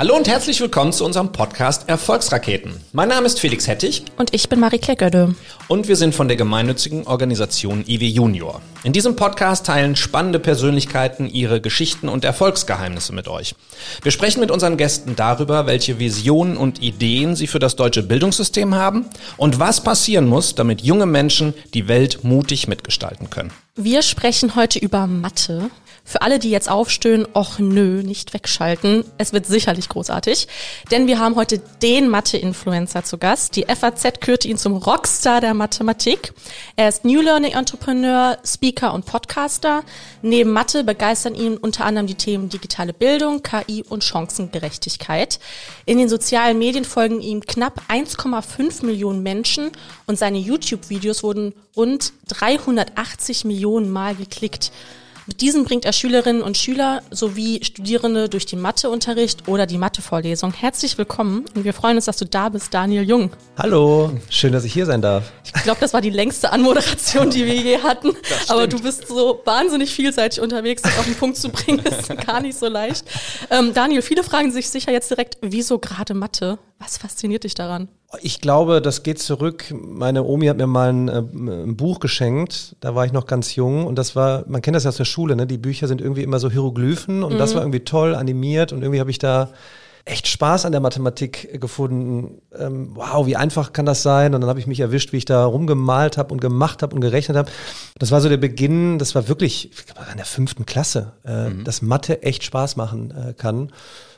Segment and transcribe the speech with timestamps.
[0.00, 2.72] Hallo und herzlich willkommen zu unserem Podcast Erfolgsraketen.
[2.94, 4.02] Mein Name ist Felix Hettich.
[4.16, 5.34] Und ich bin Marie-Claire Gödde.
[5.68, 8.62] Und wir sind von der gemeinnützigen Organisation IW Junior.
[8.82, 13.54] In diesem Podcast teilen spannende Persönlichkeiten ihre Geschichten und Erfolgsgeheimnisse mit euch.
[14.02, 18.74] Wir sprechen mit unseren Gästen darüber, welche Visionen und Ideen sie für das deutsche Bildungssystem
[18.74, 19.04] haben
[19.36, 23.50] und was passieren muss, damit junge Menschen die Welt mutig mitgestalten können.
[23.76, 25.70] Wir sprechen heute über Mathe.
[26.10, 29.04] Für alle, die jetzt aufstöhnen, och nö, nicht wegschalten.
[29.16, 30.48] Es wird sicherlich großartig.
[30.90, 33.54] Denn wir haben heute den Mathe-Influencer zu Gast.
[33.54, 36.32] Die FAZ kürte ihn zum Rockstar der Mathematik.
[36.74, 39.84] Er ist New Learning Entrepreneur, Speaker und Podcaster.
[40.20, 45.38] Neben Mathe begeistern ihn unter anderem die Themen digitale Bildung, KI und Chancengerechtigkeit.
[45.86, 49.70] In den sozialen Medien folgen ihm knapp 1,5 Millionen Menschen
[50.08, 54.72] und seine YouTube-Videos wurden rund 380 Millionen Mal geklickt.
[55.30, 60.52] Mit diesen bringt er Schülerinnen und Schüler sowie Studierende durch den Matheunterricht oder die Mathevorlesung.
[60.52, 63.30] Herzlich willkommen und wir freuen uns, dass du da bist, Daniel Jung.
[63.56, 65.30] Hallo, schön, dass ich hier sein darf.
[65.44, 68.10] Ich glaube, das war die längste Anmoderation, die wir je hatten.
[68.48, 72.40] Aber du bist so wahnsinnig vielseitig unterwegs, das auf den Punkt zu bringen, ist gar
[72.40, 73.04] nicht so leicht.
[73.50, 76.58] Ähm, Daniel, viele fragen sich sicher jetzt direkt, wieso gerade Mathe?
[76.80, 77.88] Was fasziniert dich daran?
[78.22, 79.66] Ich glaube, das geht zurück.
[79.70, 82.74] Meine Omi hat mir mal ein, äh, ein, Buch geschenkt.
[82.80, 85.04] Da war ich noch ganz jung und das war, man kennt das ja aus der
[85.04, 85.46] Schule, ne?
[85.46, 87.38] Die Bücher sind irgendwie immer so Hieroglyphen und mhm.
[87.38, 89.50] das war irgendwie toll animiert und irgendwie habe ich da
[90.06, 92.40] echt Spaß an der Mathematik gefunden.
[92.58, 94.34] Ähm, wow, wie einfach kann das sein?
[94.34, 97.02] Und dann habe ich mich erwischt, wie ich da rumgemalt habe und gemacht habe und
[97.02, 97.50] gerechnet habe.
[97.98, 101.50] Das war so der Beginn, das war wirklich ich glaube, in der fünften Klasse, äh,
[101.50, 101.64] mhm.
[101.64, 103.70] dass Mathe echt Spaß machen äh, kann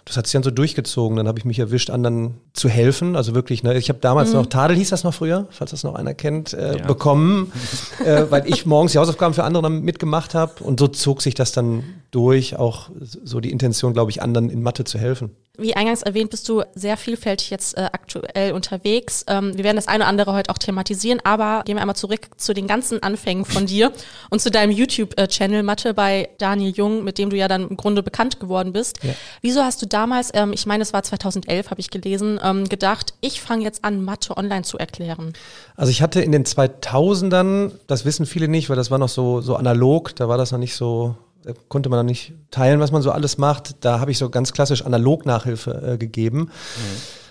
[0.04, 1.16] das hat sich dann so durchgezogen.
[1.16, 3.14] Dann habe ich mich erwischt, anderen zu helfen.
[3.14, 4.38] Also wirklich, ne, ich habe damals mhm.
[4.38, 6.86] noch, Tadel hieß das noch früher, falls das noch einer kennt, äh, ja.
[6.86, 7.52] bekommen,
[8.04, 10.64] äh, weil ich morgens die Hausaufgaben für andere dann mitgemacht habe.
[10.64, 14.62] Und so zog sich das dann durch, auch so die Intention, glaube ich, anderen in
[14.62, 15.30] Mathe zu helfen.
[15.58, 19.22] Wie eingangs erwähnt, bist du sehr vielfältig jetzt äh, aktuell unterwegs.
[19.28, 22.28] Ähm, wir werden das eine oder andere heute auch thematisieren, aber gehen wir einmal zurück
[22.38, 23.92] zu den ganzen Anfängen von dir
[24.30, 28.02] und zu deinem YouTube-Channel Mathe bei Daniel Jung, mit dem du ja dann im Grunde
[28.02, 29.04] bekannt geworden bist.
[29.04, 29.12] Ja.
[29.42, 33.12] Wieso hast du damals, ähm, ich meine, es war 2011, habe ich gelesen, ähm, gedacht,
[33.20, 35.34] ich fange jetzt an, Mathe online zu erklären?
[35.76, 39.42] Also ich hatte in den 2000ern, das wissen viele nicht, weil das war noch so,
[39.42, 42.92] so analog, da war das noch nicht so da konnte man dann nicht teilen, was
[42.92, 43.76] man so alles macht.
[43.84, 46.38] Da habe ich so ganz klassisch Analog-Nachhilfe äh, gegeben.
[46.38, 46.48] Mhm.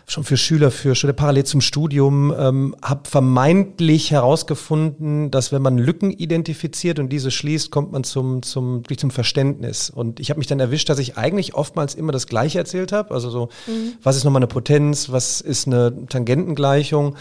[0.08, 5.78] Schon für Schüler, für Schüler parallel zum Studium, ähm, habe vermeintlich herausgefunden, dass wenn man
[5.78, 9.90] Lücken identifiziert und diese schließt, kommt man zum, zum, zum Verständnis.
[9.90, 13.14] Und ich habe mich dann erwischt, dass ich eigentlich oftmals immer das Gleiche erzählt habe.
[13.14, 13.94] Also so, mhm.
[14.04, 17.16] was ist nochmal eine Potenz, was ist eine Tangentengleichung?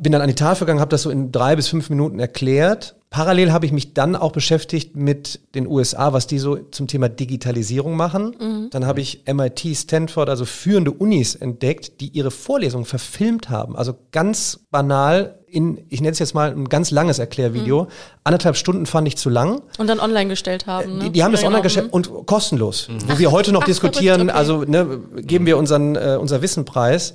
[0.00, 2.96] Bin dann an die Tafel gegangen, habe das so in drei bis fünf Minuten erklärt.
[3.10, 7.08] Parallel habe ich mich dann auch beschäftigt mit den USA, was die so zum Thema
[7.08, 8.36] Digitalisierung machen.
[8.38, 8.68] Mhm.
[8.70, 13.76] Dann habe ich MIT, Stanford, also führende Unis entdeckt, die ihre Vorlesungen verfilmt haben.
[13.76, 17.82] Also ganz banal in, ich nenne es jetzt mal ein ganz langes Erklärvideo.
[17.82, 17.88] Mhm.
[18.22, 19.62] Anderthalb Stunden fand ich zu lang.
[19.78, 20.98] Und dann online gestellt haben.
[20.98, 21.04] Ne?
[21.04, 22.88] Die, die haben das online gestellt und kostenlos.
[22.88, 23.08] Mhm.
[23.08, 24.30] Wo wir heute noch Ach, diskutieren, okay.
[24.30, 27.14] also ne, geben wir unseren, äh, unser Wissen preis.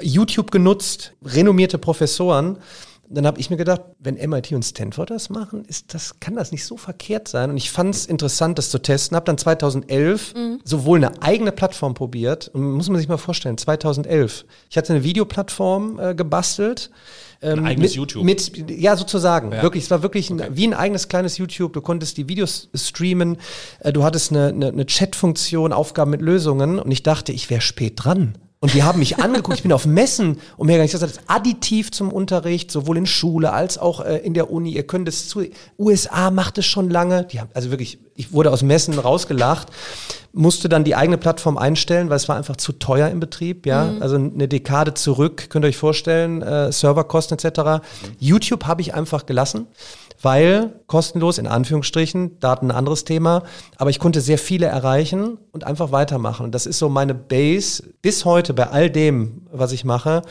[0.00, 2.58] YouTube genutzt, renommierte Professoren.
[3.10, 6.52] Dann habe ich mir gedacht, wenn MIT und Stanford das machen, ist das, kann das
[6.52, 7.48] nicht so verkehrt sein.
[7.48, 9.16] Und ich fand es interessant, das zu testen.
[9.16, 10.60] Habe dann 2011 mhm.
[10.62, 14.44] sowohl eine eigene Plattform probiert, und muss man sich mal vorstellen, 2011.
[14.68, 16.90] Ich hatte eine Videoplattform äh, gebastelt.
[17.40, 18.24] Ähm, ein eigenes mit, YouTube.
[18.24, 19.52] Mit, ja, sozusagen.
[19.52, 19.62] Ja.
[19.62, 20.42] Wirklich, es war wirklich okay.
[20.42, 21.72] ein, wie ein eigenes kleines YouTube.
[21.72, 23.38] Du konntest die Videos streamen,
[23.80, 26.78] äh, du hattest eine, eine, eine Chat-Funktion, Aufgaben mit Lösungen.
[26.78, 28.34] Und ich dachte, ich wäre spät dran.
[28.60, 31.92] Und die haben mich angeguckt, ich bin auf Messen und mir gesagt, das ist additiv
[31.92, 34.72] zum Unterricht, sowohl in Schule als auch äh, in der Uni.
[34.72, 35.44] Ihr könnt es zu,
[35.78, 37.24] USA macht es schon lange.
[37.24, 39.68] Die haben, also wirklich, ich wurde aus Messen rausgelacht,
[40.32, 43.84] musste dann die eigene Plattform einstellen, weil es war einfach zu teuer im Betrieb, ja.
[43.84, 44.02] Mhm.
[44.02, 47.60] Also eine Dekade zurück, könnt ihr euch vorstellen, äh, Serverkosten etc.
[47.60, 47.80] Mhm.
[48.18, 49.68] YouTube habe ich einfach gelassen
[50.20, 53.42] weil kostenlos in Anführungsstrichen, Daten ein anderes Thema,
[53.76, 56.44] aber ich konnte sehr viele erreichen und einfach weitermachen.
[56.44, 60.22] Und das ist so meine Base bis heute bei all dem, was ich mache.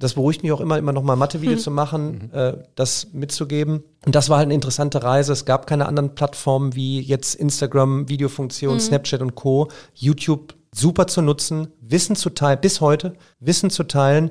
[0.00, 1.64] Das beruhigt mich auch immer, immer noch mal Mathe-Videos hm.
[1.64, 2.38] zu machen, mhm.
[2.38, 3.82] äh, das mitzugeben.
[4.06, 5.32] Und das war halt eine interessante Reise.
[5.32, 8.80] Es gab keine anderen Plattformen wie jetzt Instagram, Videofunktion, mhm.
[8.80, 9.68] Snapchat und Co.
[9.94, 14.30] YouTube super zu nutzen, Wissen zu teilen, bis heute Wissen zu teilen.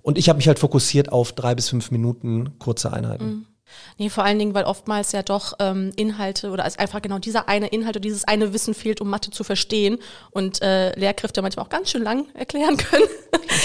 [0.00, 3.26] Und ich habe mich halt fokussiert auf drei bis fünf Minuten kurze Einheiten.
[3.26, 3.46] Mhm.
[3.98, 7.48] Nee, vor allen Dingen, weil oftmals ja doch ähm, Inhalte oder also einfach genau dieser
[7.48, 9.98] eine Inhalt oder dieses eine Wissen fehlt, um Mathe zu verstehen
[10.30, 13.08] und äh, Lehrkräfte manchmal auch ganz schön lang erklären können.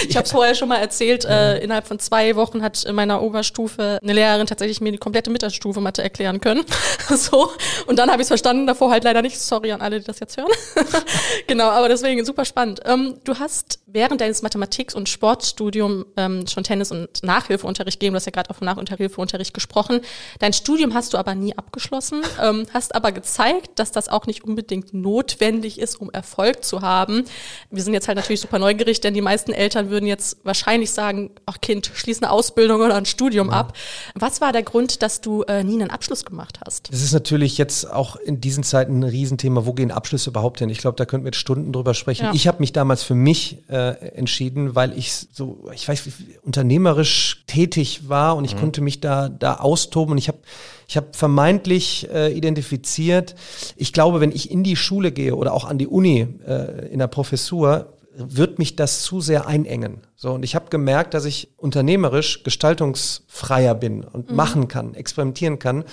[0.08, 3.22] ich habe es vorher schon mal erzählt, äh, innerhalb von zwei Wochen hat in meiner
[3.22, 6.64] Oberstufe eine Lehrerin tatsächlich mir die komplette Mittagsstufe Mathe erklären können.
[7.08, 7.50] so
[7.86, 9.40] und dann habe ich es verstanden, davor halt leider nicht.
[9.40, 10.50] Sorry an alle, die das jetzt hören.
[11.46, 12.80] genau, aber deswegen super spannend.
[12.84, 18.14] Ähm, du hast während deines Mathematik- und Sportstudium ähm, schon Tennis- und Nachhilfeunterricht gegeben.
[18.14, 19.99] Du hast ja gerade auch von Nachhilfeunterricht gesprochen.
[20.38, 24.44] Dein Studium hast du aber nie abgeschlossen, ähm, hast aber gezeigt, dass das auch nicht
[24.44, 27.24] unbedingt notwendig ist, um Erfolg zu haben.
[27.70, 31.30] Wir sind jetzt halt natürlich super neugierig, denn die meisten Eltern würden jetzt wahrscheinlich sagen,
[31.46, 33.54] ach Kind, schließ eine Ausbildung oder ein Studium ja.
[33.54, 33.76] ab.
[34.14, 36.92] Was war der Grund, dass du äh, nie einen Abschluss gemacht hast?
[36.92, 39.66] Das ist natürlich jetzt auch in diesen Zeiten ein Riesenthema.
[39.66, 40.70] Wo gehen Abschlüsse überhaupt hin?
[40.70, 42.26] Ich glaube, da könnten wir jetzt Stunden drüber sprechen.
[42.26, 42.32] Ja.
[42.34, 46.04] Ich habe mich damals für mich äh, entschieden, weil ich so, ich weiß,
[46.42, 48.60] unternehmerisch tätig war und ich mhm.
[48.60, 50.38] konnte mich da, da austoben und ich habe
[50.86, 53.36] ich hab vermeintlich äh, identifiziert,
[53.76, 56.98] ich glaube, wenn ich in die Schule gehe oder auch an die Uni äh, in
[56.98, 59.98] der Professur, wird mich das zu sehr einengen.
[60.16, 64.36] So und ich habe gemerkt, dass ich unternehmerisch gestaltungsfreier bin und mhm.
[64.36, 65.84] machen kann, experimentieren kann.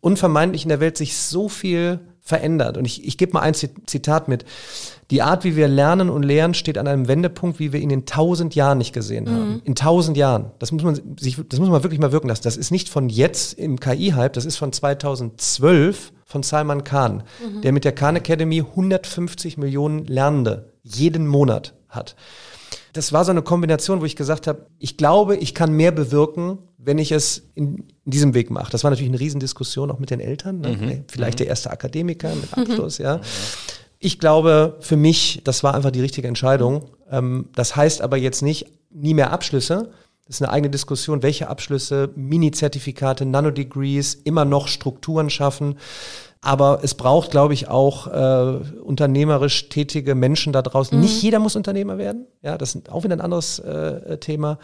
[0.00, 2.76] Unvermeidlich in der Welt sich so viel verändert.
[2.76, 4.44] Und ich, ich gebe mal ein Zitat mit.
[5.10, 8.06] Die Art, wie wir lernen und lehren, steht an einem Wendepunkt, wie wir ihn in
[8.06, 9.54] tausend Jahren nicht gesehen haben.
[9.54, 9.62] Mhm.
[9.64, 10.52] In tausend Jahren.
[10.58, 12.42] Das muss man sich, das muss man wirklich mal wirken lassen.
[12.44, 17.60] Das ist nicht von jetzt im KI-Hype, das ist von 2012 von Salman Khan, mhm.
[17.60, 22.16] der mit der Khan Academy 150 Millionen Lernende jeden Monat hat.
[22.92, 26.58] Das war so eine Kombination, wo ich gesagt habe, ich glaube, ich kann mehr bewirken,
[26.78, 28.70] wenn ich es in, in diesem Weg mache.
[28.70, 30.60] Das war natürlich eine Riesendiskussion auch mit den Eltern.
[30.60, 30.68] Ne?
[30.68, 31.04] Mhm.
[31.08, 31.44] Vielleicht mhm.
[31.44, 33.20] der erste Akademiker mit Abschluss, ja.
[34.04, 36.90] Ich glaube, für mich, das war einfach die richtige Entscheidung.
[37.10, 39.92] Ähm, das heißt aber jetzt nicht nie mehr Abschlüsse.
[40.26, 45.78] Das ist eine eigene Diskussion, welche Abschlüsse, Mini-Zertifikate, Nanodegrees, immer noch Strukturen schaffen.
[46.42, 50.98] Aber es braucht, glaube ich, auch äh, unternehmerisch tätige Menschen da draußen.
[50.98, 51.02] Mhm.
[51.02, 52.26] Nicht jeder muss Unternehmer werden.
[52.42, 54.58] Ja, das ist auch wieder ein anderes äh, Thema.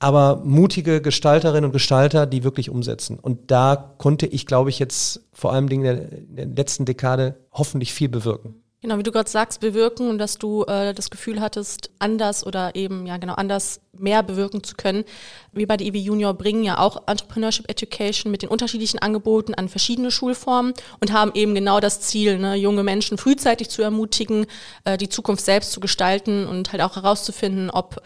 [0.00, 3.18] Aber mutige Gestalterinnen und Gestalter, die wirklich umsetzen.
[3.18, 7.36] Und da konnte ich, glaube ich, jetzt vor allem in der, in der letzten Dekade
[7.52, 8.61] hoffentlich viel bewirken.
[8.82, 12.74] Genau, wie du gerade sagst, bewirken und dass du äh, das Gefühl hattest, anders oder
[12.74, 15.04] eben, ja genau, anders mehr bewirken zu können.
[15.52, 19.68] Wir bei der IW Junior bringen ja auch Entrepreneurship Education mit den unterschiedlichen Angeboten an
[19.68, 24.46] verschiedene Schulformen und haben eben genau das Ziel, ne, junge Menschen frühzeitig zu ermutigen,
[24.84, 28.02] äh, die Zukunft selbst zu gestalten und halt auch herauszufinden, ob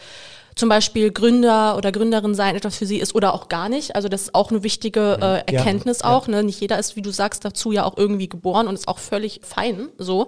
[0.57, 3.95] zum Beispiel Gründer oder Gründerin sein etwas für sie ist oder auch gar nicht.
[3.95, 6.27] Also das ist auch eine wichtige äh, Erkenntnis ja, auch.
[6.27, 6.35] Ja.
[6.35, 6.43] Ne?
[6.43, 9.41] Nicht jeder ist, wie du sagst, dazu ja auch irgendwie geboren und ist auch völlig
[9.43, 9.89] fein.
[9.97, 10.27] So.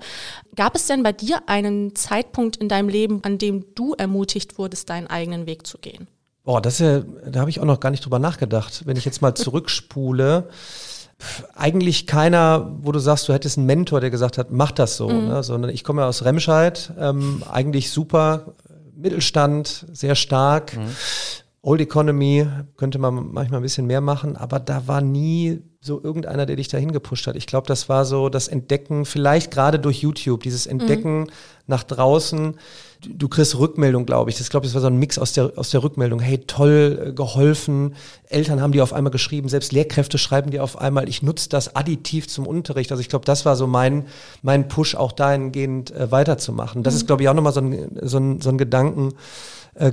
[0.55, 4.89] Gab es denn bei dir einen Zeitpunkt in deinem Leben, an dem du ermutigt wurdest,
[4.89, 6.07] deinen eigenen Weg zu gehen?
[6.43, 8.83] Boah, das ist ja, da habe ich auch noch gar nicht drüber nachgedacht.
[8.85, 10.49] Wenn ich jetzt mal zurückspule,
[11.53, 15.09] eigentlich keiner, wo du sagst, du hättest einen Mentor, der gesagt hat, mach das so,
[15.09, 15.27] mhm.
[15.27, 15.43] ne?
[15.43, 18.53] sondern ich komme ja aus Remscheid, ähm, eigentlich super
[18.99, 20.75] Mittelstand, sehr stark.
[20.75, 20.89] Mhm.
[21.61, 22.47] Old Economy
[22.77, 26.67] könnte man manchmal ein bisschen mehr machen, aber da war nie so irgendeiner, der dich
[26.67, 27.35] dahin gepusht hat.
[27.35, 31.27] Ich glaube, das war so das Entdecken, vielleicht gerade durch YouTube, dieses Entdecken mhm.
[31.67, 32.55] nach draußen.
[33.01, 34.37] Du, du kriegst Rückmeldung, glaube ich.
[34.37, 36.19] Das glaube ich, das war so ein Mix aus der aus der Rückmeldung.
[36.19, 37.95] Hey, toll äh, geholfen.
[38.27, 41.07] Eltern haben dir auf einmal geschrieben, selbst Lehrkräfte schreiben dir auf einmal.
[41.07, 42.91] Ich nutze das additiv zum Unterricht.
[42.91, 44.07] Also ich glaube, das war so mein
[44.41, 46.83] mein Push, auch dahingehend äh, weiterzumachen.
[46.83, 46.97] Das mhm.
[46.99, 49.13] ist, glaube ich, auch nochmal so ein, so ein so ein Gedanken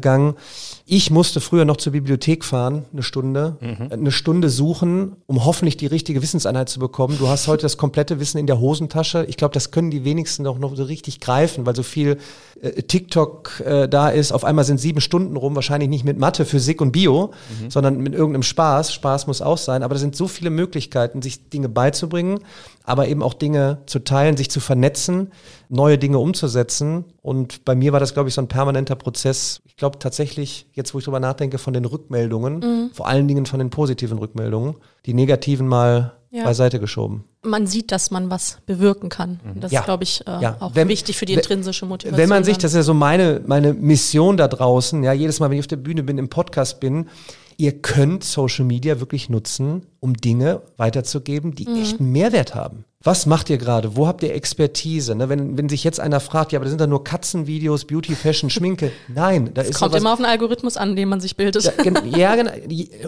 [0.01, 0.37] Gang.
[0.85, 3.89] Ich musste früher noch zur Bibliothek fahren, eine Stunde, mhm.
[3.91, 7.17] eine Stunde suchen, um hoffentlich die richtige Wissenseinheit zu bekommen.
[7.19, 9.25] Du hast heute das komplette Wissen in der Hosentasche.
[9.29, 12.19] Ich glaube, das können die wenigsten doch noch so richtig greifen, weil so viel
[12.61, 14.33] äh, TikTok äh, da ist.
[14.33, 17.71] Auf einmal sind sieben Stunden rum, wahrscheinlich nicht mit Mathe, Physik und Bio, mhm.
[17.71, 18.93] sondern mit irgendeinem Spaß.
[18.93, 22.41] Spaß muss auch sein, aber da sind so viele Möglichkeiten, sich Dinge beizubringen
[22.87, 25.33] aber eben auch Dinge zu teilen, sich zu vernetzen,
[25.69, 27.05] neue Dinge umzusetzen.
[27.21, 29.61] Und bei mir war das, glaube ich, so ein permanenter Prozess.
[29.65, 32.91] Ich glaube tatsächlich, jetzt wo ich drüber nachdenke, von den Rückmeldungen, mhm.
[32.93, 36.45] vor allen Dingen von den positiven Rückmeldungen, die negativen mal ja.
[36.45, 37.25] beiseite geschoben.
[37.43, 39.41] Man sieht, dass man was bewirken kann.
[39.43, 39.61] Mhm.
[39.61, 39.81] Das ja.
[39.81, 40.57] ist, glaube ich, äh, ja.
[40.61, 42.19] auch wenn, wichtig für die intrinsische Motivation.
[42.19, 45.51] Wenn man sich, das ist ja so meine, meine Mission da draußen, ja, jedes Mal,
[45.51, 47.09] wenn ich auf der Bühne bin, im Podcast bin,
[47.57, 51.83] ihr könnt Social Media wirklich nutzen, um Dinge weiterzugeben, die mhm.
[51.83, 52.85] echten Mehrwert haben.
[53.03, 53.97] Was macht ihr gerade?
[53.97, 55.15] Wo habt ihr Expertise?
[55.15, 58.15] Ne, wenn, wenn sich jetzt einer fragt, ja, aber da sind da nur Katzenvideos, Beauty,
[58.15, 58.91] Fashion, Schminke.
[59.09, 61.65] Nein, da es ist kommt immer auf den Algorithmus an, den man sich bildet.
[61.65, 62.51] Ja, ja, genau.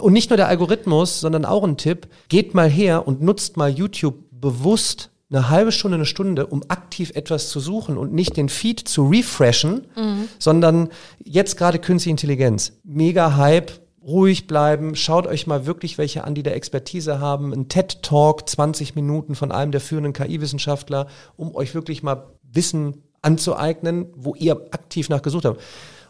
[0.00, 2.06] Und nicht nur der Algorithmus, sondern auch ein Tipp.
[2.28, 7.12] Geht mal her und nutzt mal YouTube bewusst eine halbe Stunde, eine Stunde, um aktiv
[7.14, 10.28] etwas zu suchen und nicht den Feed zu refreshen, mhm.
[10.38, 10.88] sondern
[11.22, 12.72] jetzt gerade künstliche Intelligenz.
[12.84, 17.52] Mega Hype, ruhig bleiben, schaut euch mal wirklich welche an, die da Expertise haben.
[17.52, 24.06] Ein TED-Talk, 20 Minuten von einem der führenden KI-Wissenschaftler, um euch wirklich mal Wissen anzueignen,
[24.16, 25.60] wo ihr aktiv nachgesucht habt.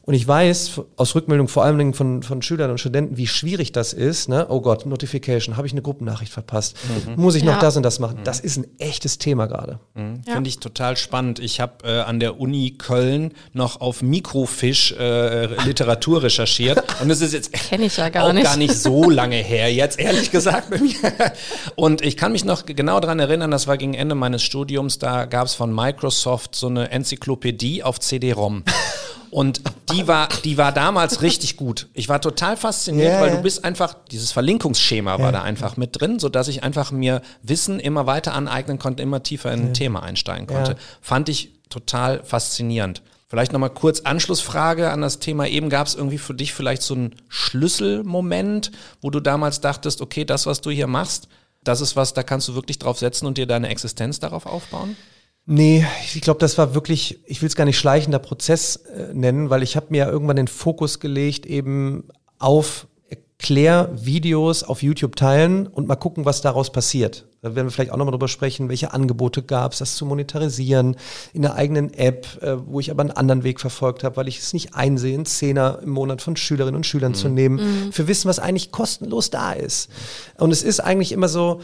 [0.09, 3.73] Und ich weiß aus Rückmeldung vor allen Dingen von, von Schülern und Studenten, wie schwierig
[3.73, 4.31] das ist.
[4.31, 4.47] Ne?
[4.49, 6.79] Oh Gott, Notification, habe ich eine Gruppennachricht verpasst?
[7.07, 7.23] Mhm.
[7.23, 7.53] Muss ich ja.
[7.53, 8.21] noch das und das machen?
[8.21, 8.25] Mhm.
[8.25, 9.81] Das ist ein echtes Thema gerade.
[9.93, 10.23] Mhm.
[10.27, 10.33] Ja.
[10.33, 11.41] Finde ich total spannend.
[11.41, 16.83] Ich habe äh, an der Uni Köln noch auf Mikrofisch äh, Literatur recherchiert.
[17.03, 17.51] Und es ist jetzt
[17.99, 18.45] ja gar auch nicht.
[18.45, 20.95] gar nicht so lange her, jetzt ehrlich gesagt bei mir.
[21.77, 25.27] Und ich kann mich noch genau daran erinnern, das war gegen Ende meines Studiums, da
[25.27, 28.65] gab es von Microsoft so eine Enzyklopädie auf CD-ROM.
[29.31, 29.61] Und
[29.93, 31.89] die war, die war damals richtig gut.
[31.95, 35.25] Ich war total fasziniert, yeah, weil du bist einfach, dieses Verlinkungsschema yeah.
[35.25, 39.03] war da einfach mit drin, so dass ich einfach mir Wissen immer weiter aneignen konnte,
[39.03, 40.77] immer tiefer in ein Thema einsteigen konnte.
[41.01, 43.03] Fand ich total faszinierend.
[43.29, 45.47] Vielleicht nochmal kurz Anschlussfrage an das Thema.
[45.47, 50.25] Eben gab es irgendwie für dich vielleicht so einen Schlüsselmoment, wo du damals dachtest, okay,
[50.25, 51.29] das, was du hier machst,
[51.63, 54.97] das ist was, da kannst du wirklich drauf setzen und dir deine Existenz darauf aufbauen?
[55.51, 59.49] Nee, ich glaube, das war wirklich, ich will es gar nicht schleichender Prozess äh, nennen,
[59.49, 62.05] weil ich habe mir ja irgendwann den Fokus gelegt eben
[62.39, 67.25] auf Erklärvideos auf YouTube teilen und mal gucken, was daraus passiert.
[67.41, 70.97] Da werden wir vielleicht auch nochmal drüber sprechen, welche Angebote gab es, das zu monetarisieren
[71.33, 74.41] in der eigenen App, äh, wo ich aber einen anderen Weg verfolgt habe, weil ich
[74.41, 77.17] es nicht einsehe, einen Zehner im Monat von Schülerinnen und Schülern mhm.
[77.17, 77.93] zu nehmen, mhm.
[77.93, 79.89] für Wissen, was eigentlich kostenlos da ist.
[80.37, 81.63] Und es ist eigentlich immer so,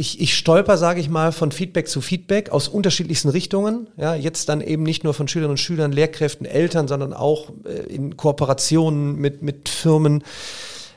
[0.00, 3.86] ich, ich stolper, sage ich mal, von Feedback zu Feedback aus unterschiedlichsten Richtungen.
[3.98, 7.94] Ja, jetzt dann eben nicht nur von Schülerinnen und Schülern, Lehrkräften, Eltern, sondern auch äh,
[7.94, 10.24] in Kooperationen mit, mit Firmen.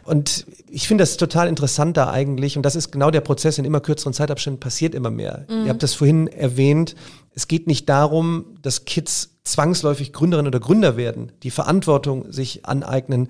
[0.04, 2.58] Und ich finde das total interessant da eigentlich.
[2.58, 5.46] Und das ist genau der Prozess in immer kürzeren Zeitabständen passiert immer mehr.
[5.50, 5.66] Mhm.
[5.66, 6.96] Ihr habt das vorhin erwähnt.
[7.36, 13.28] Es geht nicht darum, dass Kids zwangsläufig Gründerinnen oder Gründer werden, die Verantwortung sich aneignen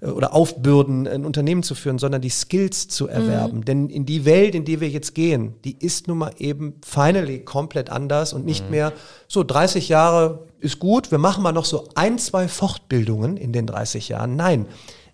[0.00, 3.58] äh, oder aufbürden, ein Unternehmen zu führen, sondern die Skills zu erwerben.
[3.58, 3.64] Mhm.
[3.64, 7.40] Denn in die Welt, in die wir jetzt gehen, die ist nun mal eben finally
[7.40, 8.70] komplett anders und nicht mhm.
[8.70, 8.92] mehr
[9.26, 13.66] so 30 Jahre ist gut, wir machen mal noch so ein, zwei Fortbildungen in den
[13.66, 14.36] 30 Jahren.
[14.36, 14.66] Nein,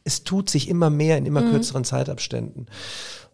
[0.04, 1.50] es tut sich immer mehr in immer mhm.
[1.52, 2.66] kürzeren Zeitabständen.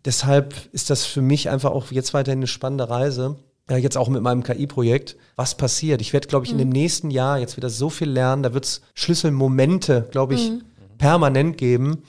[0.05, 3.37] Deshalb ist das für mich einfach auch jetzt weiterhin eine spannende Reise.
[3.69, 5.17] Ja, jetzt auch mit meinem KI-Projekt.
[5.37, 6.01] Was passiert?
[6.01, 6.61] Ich werde, glaube ich, mhm.
[6.61, 8.43] in dem nächsten Jahr jetzt wieder so viel lernen.
[8.43, 10.63] Da wird es Schlüsselmomente, glaube ich, mhm.
[10.97, 12.03] permanent geben.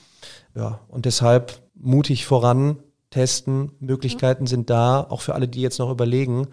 [0.56, 2.78] Ja, und deshalb mutig voran,
[3.10, 3.72] testen.
[3.80, 6.48] Möglichkeiten sind da, auch für alle, die jetzt noch überlegen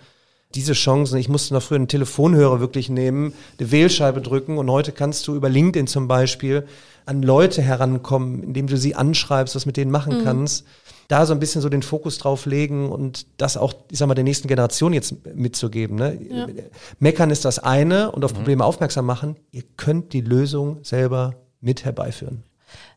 [0.57, 4.93] diese Chancen, ich musste noch früher einen Telefonhörer wirklich nehmen, eine Wählscheibe drücken und heute
[4.93, 6.67] kannst du über LinkedIn zum Beispiel
[7.05, 10.25] an Leute herankommen, indem du sie anschreibst, was mit denen machen mhm.
[10.25, 10.67] kannst.
[11.09, 14.15] Da so ein bisschen so den Fokus drauf legen und das auch, ich sag mal,
[14.15, 15.97] der nächsten Generation jetzt mitzugeben.
[15.97, 16.19] Ne?
[16.29, 16.47] Ja.
[16.99, 18.39] Meckern ist das eine und auf mhm.
[18.39, 19.37] Probleme aufmerksam machen.
[19.53, 22.43] Ihr könnt die Lösung selber mit herbeiführen.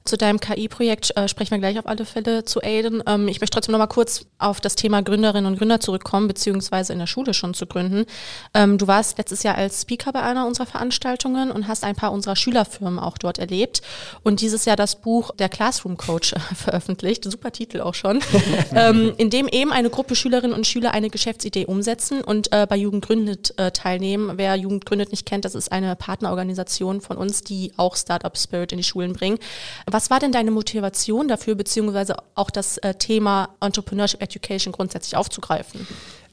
[0.05, 3.03] Zu deinem KI-Projekt äh, sprechen wir gleich auf alle Fälle zu Aiden.
[3.05, 6.93] Ähm, ich möchte trotzdem noch mal kurz auf das Thema Gründerinnen und Gründer zurückkommen, beziehungsweise
[6.93, 8.05] in der Schule schon zu gründen.
[8.53, 12.11] Ähm, du warst letztes Jahr als Speaker bei einer unserer Veranstaltungen und hast ein paar
[12.11, 13.81] unserer Schülerfirmen auch dort erlebt
[14.23, 17.25] und dieses Jahr das Buch Der Classroom Coach äh, veröffentlicht.
[17.25, 18.19] Super Titel auch schon.
[18.73, 22.77] ähm, in dem eben eine Gruppe Schülerinnen und Schüler eine Geschäftsidee umsetzen und äh, bei
[22.77, 24.31] Jugend gründet äh, teilnehmen.
[24.37, 28.71] Wer Jugend gründet nicht kennt, das ist eine Partnerorganisation von uns, die auch Startup Spirit
[28.71, 29.37] in die Schulen bringen.
[29.85, 35.85] Was war denn deine Motivation dafür, beziehungsweise auch das äh, Thema Entrepreneurship Education grundsätzlich aufzugreifen?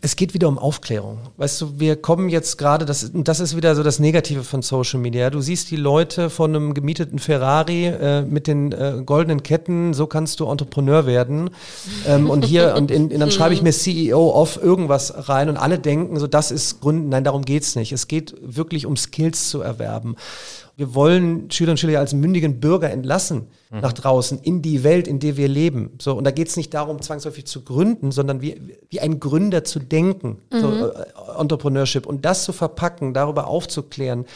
[0.02, 1.18] Es geht wieder um Aufklärung.
[1.38, 5.00] Weißt du, wir kommen jetzt gerade, das, das ist wieder so das Negative von Social
[5.00, 5.30] Media.
[5.30, 10.06] Du siehst die Leute von einem gemieteten Ferrari äh, mit den äh, goldenen Ketten, so
[10.06, 11.50] kannst du Entrepreneur werden.
[12.06, 15.56] Ähm, und hier, und, in, in, dann schreibe ich mir CEO of irgendwas rein und
[15.56, 17.08] alle denken, so das ist Gründen.
[17.08, 17.90] Nein, darum geht's nicht.
[17.90, 20.16] Es geht wirklich um Skills zu erwerben.
[20.78, 23.80] Wir wollen Schüler und Schüler als mündigen Bürger entlassen mhm.
[23.80, 25.92] nach draußen in die Welt, in der wir leben.
[25.98, 29.64] So, und da geht es nicht darum, zwangsläufig zu gründen, sondern wie, wie ein Gründer
[29.64, 30.60] zu denken, mhm.
[30.60, 34.26] so, äh, Entrepreneurship und das zu verpacken, darüber aufzuklären,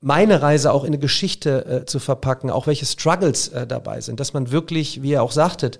[0.00, 4.20] meine Reise auch in eine Geschichte äh, zu verpacken, auch welche Struggles äh, dabei sind,
[4.20, 5.78] dass man wirklich, wie ihr auch sagtet,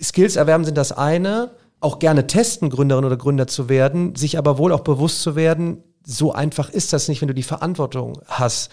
[0.00, 1.50] Skills erwerben sind das eine,
[1.80, 5.82] auch gerne testen, Gründerin oder Gründer zu werden, sich aber wohl auch bewusst zu werden,
[6.04, 8.70] so einfach ist das nicht, wenn du die Verantwortung hast.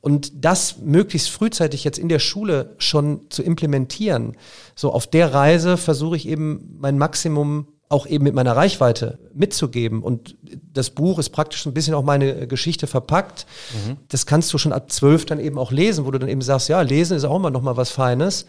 [0.00, 4.36] Und das möglichst frühzeitig jetzt in der Schule schon zu implementieren.
[4.76, 10.02] So auf der Reise versuche ich eben mein Maximum auch eben mit meiner Reichweite mitzugeben.
[10.02, 10.36] Und
[10.72, 13.46] das Buch ist praktisch ein bisschen auch meine Geschichte verpackt.
[13.86, 13.96] Mhm.
[14.08, 16.68] Das kannst du schon ab zwölf dann eben auch lesen, wo du dann eben sagst,
[16.68, 18.46] ja, lesen ist auch immer noch mal was Feines.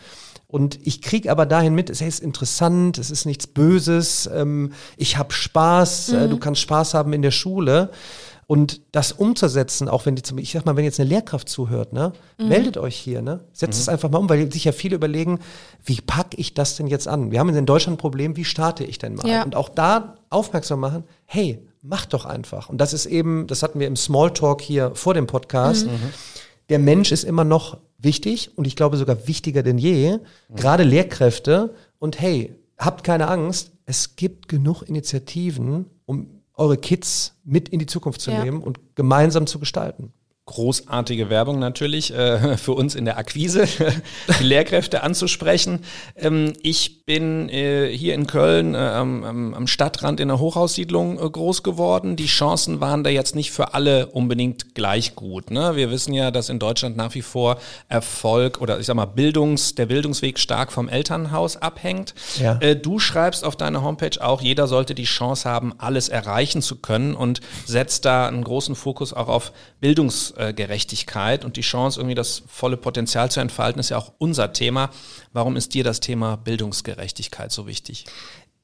[0.48, 5.16] Und ich kriege aber dahin mit, es ist interessant, es ist nichts Böses, ähm, ich
[5.16, 6.24] habe Spaß, äh, mhm.
[6.24, 7.92] äh, du kannst Spaß haben in der Schule.
[8.50, 11.94] Und das umzusetzen, auch wenn die zum, ich sag mal, wenn jetzt eine Lehrkraft zuhört,
[11.94, 12.48] ne, mhm.
[12.48, 13.42] meldet euch hier, ne?
[13.54, 13.82] Setzt mhm.
[13.82, 15.38] es einfach mal um, weil sich ja viele überlegen,
[15.86, 17.30] wie packe ich das denn jetzt an?
[17.30, 19.28] Wir haben in Deutschland ein Problem, wie starte ich denn mal?
[19.28, 19.44] Ja.
[19.44, 22.70] Und auch da aufmerksam machen, hey, mach doch einfach.
[22.70, 25.86] Und das ist eben, das hatten wir im Smalltalk hier vor dem Podcast.
[25.86, 25.92] Mhm.
[26.70, 30.14] Der Mensch ist immer noch wichtig und ich glaube sogar wichtiger denn je.
[30.14, 30.56] Mhm.
[30.56, 31.76] Gerade Lehrkräfte.
[32.00, 33.74] Und hey, habt keine Angst.
[33.86, 38.44] Es gibt genug Initiativen, um eure Kids mit in die Zukunft zu ja.
[38.44, 40.14] nehmen und gemeinsam zu gestalten
[40.50, 43.68] großartige Werbung natürlich äh, für uns in der Akquise,
[44.40, 45.86] die Lehrkräfte anzusprechen.
[46.16, 51.30] Ähm, ich bin äh, hier in Köln äh, am, am, Stadtrand in der Hochhaussiedlung äh,
[51.30, 52.16] groß geworden.
[52.16, 55.52] Die Chancen waren da jetzt nicht für alle unbedingt gleich gut.
[55.52, 55.76] Ne?
[55.76, 59.76] Wir wissen ja, dass in Deutschland nach wie vor Erfolg oder ich sag mal Bildungs,
[59.76, 62.16] der Bildungsweg stark vom Elternhaus abhängt.
[62.40, 62.58] Ja.
[62.60, 66.78] Äh, du schreibst auf deiner Homepage auch, jeder sollte die Chance haben, alles erreichen zu
[66.78, 72.16] können und setzt da einen großen Fokus auch auf Bildungs Gerechtigkeit und die Chance, irgendwie
[72.16, 74.90] das volle Potenzial zu entfalten, ist ja auch unser Thema.
[75.34, 78.06] Warum ist dir das Thema Bildungsgerechtigkeit so wichtig?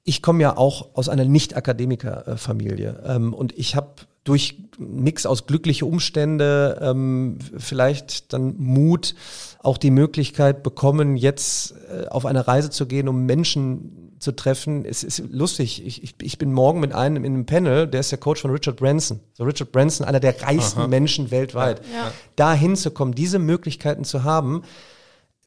[0.04, 5.86] Ich komme ja auch aus einer Nicht-Akademiker-Familie ähm, und ich habe durch Mix aus glückliche
[5.86, 9.16] Umstände, ähm, vielleicht dann Mut,
[9.60, 14.86] auch die Möglichkeit bekommen, jetzt äh, auf eine Reise zu gehen, um Menschen zu treffen.
[14.86, 15.86] Es ist lustig.
[15.86, 18.52] Ich, ich, ich bin morgen mit einem in einem Panel, der ist der Coach von
[18.52, 19.20] Richard Branson.
[19.34, 20.88] So Richard Branson, einer der reichsten Aha.
[20.88, 21.82] Menschen weltweit.
[21.94, 22.12] Ja.
[22.36, 24.64] Da hinzukommen, diese Möglichkeiten zu haben,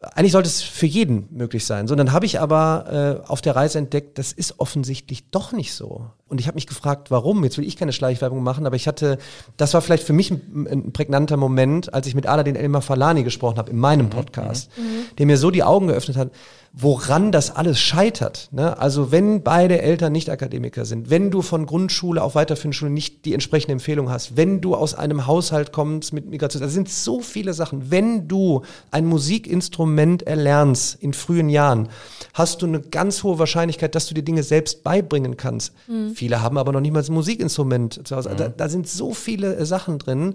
[0.00, 1.88] eigentlich sollte es für jeden möglich sein.
[1.88, 5.74] So, dann habe ich aber äh, auf der Reise entdeckt, das ist offensichtlich doch nicht
[5.74, 6.10] so.
[6.28, 7.42] Und ich habe mich gefragt, warum?
[7.42, 9.18] Jetzt will ich keine Schleichwerbung machen, aber ich hatte,
[9.56, 13.24] das war vielleicht für mich ein, ein prägnanter Moment, als ich mit Aladin Elmar Falani
[13.24, 14.10] gesprochen habe in meinem mhm.
[14.10, 15.16] Podcast, mhm.
[15.18, 16.30] der mir so die Augen geöffnet hat
[16.72, 18.48] woran das alles scheitert.
[18.52, 18.78] Ne?
[18.78, 23.24] Also wenn beide Eltern nicht Akademiker sind, wenn du von Grundschule auf weiterführende Schule nicht
[23.24, 27.20] die entsprechende Empfehlung hast, wenn du aus einem Haushalt kommst mit Migration, das sind so
[27.20, 27.90] viele Sachen.
[27.90, 31.88] Wenn du ein Musikinstrument erlernst in frühen Jahren,
[32.34, 35.72] hast du eine ganz hohe Wahrscheinlichkeit, dass du dir Dinge selbst beibringen kannst.
[35.88, 36.14] Mhm.
[36.14, 38.30] Viele haben aber noch nicht mal ein Musikinstrument zu Hause.
[38.30, 38.36] Mhm.
[38.36, 40.34] Da, da sind so viele äh, Sachen drin.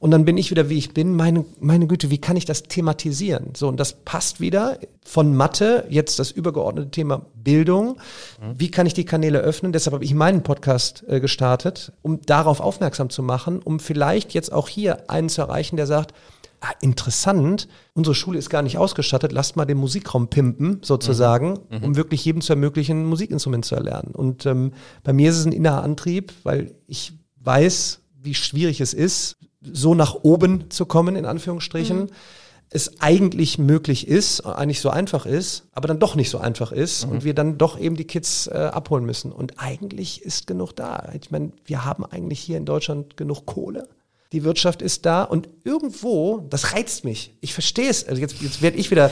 [0.00, 1.16] Und dann bin ich wieder, wie ich bin.
[1.16, 3.50] Meine, meine Güte, wie kann ich das thematisieren?
[3.56, 5.57] So, und das passt wieder von Mathe,
[5.88, 7.98] jetzt das übergeordnete Thema Bildung.
[8.56, 9.72] Wie kann ich die Kanäle öffnen?
[9.72, 14.52] Deshalb habe ich meinen Podcast äh, gestartet, um darauf aufmerksam zu machen, um vielleicht jetzt
[14.52, 16.14] auch hier einen zu erreichen, der sagt,
[16.60, 21.78] ah, interessant, unsere Schule ist gar nicht ausgestattet, lasst mal den Musikraum pimpen, sozusagen, mhm.
[21.78, 21.84] Mhm.
[21.84, 24.14] um wirklich jedem zu ermöglichen, ein Musikinstrument zu erlernen.
[24.14, 24.72] Und ähm,
[25.04, 29.94] bei mir ist es ein innerer Antrieb, weil ich weiß, wie schwierig es ist, so
[29.94, 32.00] nach oben zu kommen, in Anführungsstrichen.
[32.00, 32.08] Mhm.
[32.70, 37.06] Es eigentlich möglich ist, eigentlich so einfach ist, aber dann doch nicht so einfach ist
[37.06, 37.12] mhm.
[37.12, 39.32] und wir dann doch eben die Kids äh, abholen müssen.
[39.32, 41.10] Und eigentlich ist genug da.
[41.20, 43.88] Ich meine, wir haben eigentlich hier in Deutschland genug Kohle
[44.32, 47.32] die Wirtschaft ist da und irgendwo, das reizt mich.
[47.40, 49.10] Ich verstehe es, also jetzt, jetzt werde ich wieder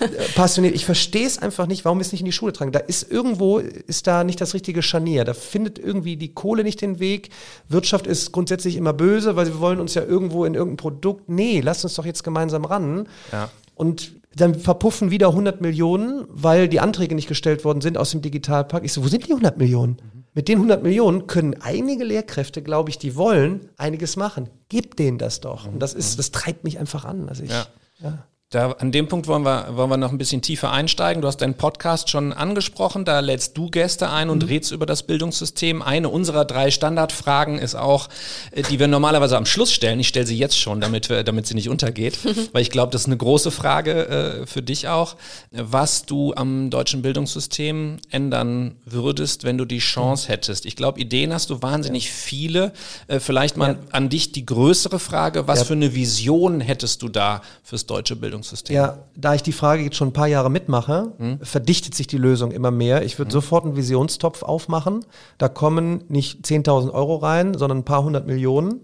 [0.00, 2.72] äh, passioniert, ich verstehe es einfach nicht, warum wir es nicht in die Schule tragen.
[2.72, 6.80] Da ist irgendwo, ist da nicht das richtige Scharnier, da findet irgendwie die Kohle nicht
[6.80, 7.28] den Weg.
[7.68, 11.60] Wirtschaft ist grundsätzlich immer böse, weil wir wollen uns ja irgendwo in irgendein Produkt, nee,
[11.60, 13.06] lasst uns doch jetzt gemeinsam ran.
[13.32, 13.50] Ja.
[13.74, 18.22] Und dann verpuffen wieder 100 Millionen, weil die Anträge nicht gestellt worden sind aus dem
[18.22, 18.84] Digitalpakt.
[18.84, 19.98] Ich so, wo sind die 100 Millionen?
[20.34, 24.50] Mit den 100 Millionen können einige Lehrkräfte, glaube ich, die wollen, einiges machen.
[24.68, 25.68] Gib denen das doch.
[25.68, 27.28] Und das ist, das treibt mich einfach an.
[27.28, 27.66] Also ich, ja.
[28.00, 28.26] ja.
[28.54, 31.22] Da, an dem Punkt wollen wir, wollen wir noch ein bisschen tiefer einsteigen.
[31.22, 33.04] Du hast deinen Podcast schon angesprochen.
[33.04, 34.48] Da lädst du Gäste ein und mhm.
[34.48, 35.82] redst über das Bildungssystem.
[35.82, 38.08] Eine unserer drei Standardfragen ist auch,
[38.52, 39.98] äh, die wir normalerweise am Schluss stellen.
[39.98, 42.16] Ich stelle sie jetzt schon, damit, wir, damit sie nicht untergeht,
[42.52, 45.16] weil ich glaube, das ist eine große Frage äh, für dich auch,
[45.50, 50.64] was du am deutschen Bildungssystem ändern würdest, wenn du die Chance hättest.
[50.64, 52.12] Ich glaube, Ideen hast du wahnsinnig ja.
[52.14, 52.72] viele.
[53.08, 53.78] Äh, vielleicht mal ja.
[53.90, 55.64] an dich die größere Frage, was ja.
[55.64, 58.43] für eine Vision hättest du da fürs deutsche Bildungssystem?
[58.44, 58.76] Bildungssystem?
[58.76, 61.38] Ja, da ich die Frage jetzt schon ein paar Jahre mitmache, hm?
[61.42, 63.04] verdichtet sich die Lösung immer mehr.
[63.04, 63.32] Ich würde hm.
[63.32, 65.04] sofort einen Visionstopf aufmachen.
[65.38, 68.80] Da kommen nicht 10.000 Euro rein, sondern ein paar hundert Millionen.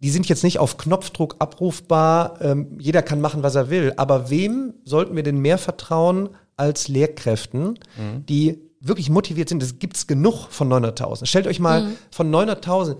[0.00, 2.40] Die sind jetzt nicht auf Knopfdruck abrufbar.
[2.40, 3.94] Ähm, jeder kann machen, was er will.
[3.96, 8.26] Aber wem sollten wir denn mehr vertrauen als Lehrkräften, mhm.
[8.28, 9.62] die wirklich motiviert sind?
[9.62, 11.26] Es gibt genug von 900.000.
[11.26, 11.96] Stellt euch mal mhm.
[12.12, 12.96] von 900.000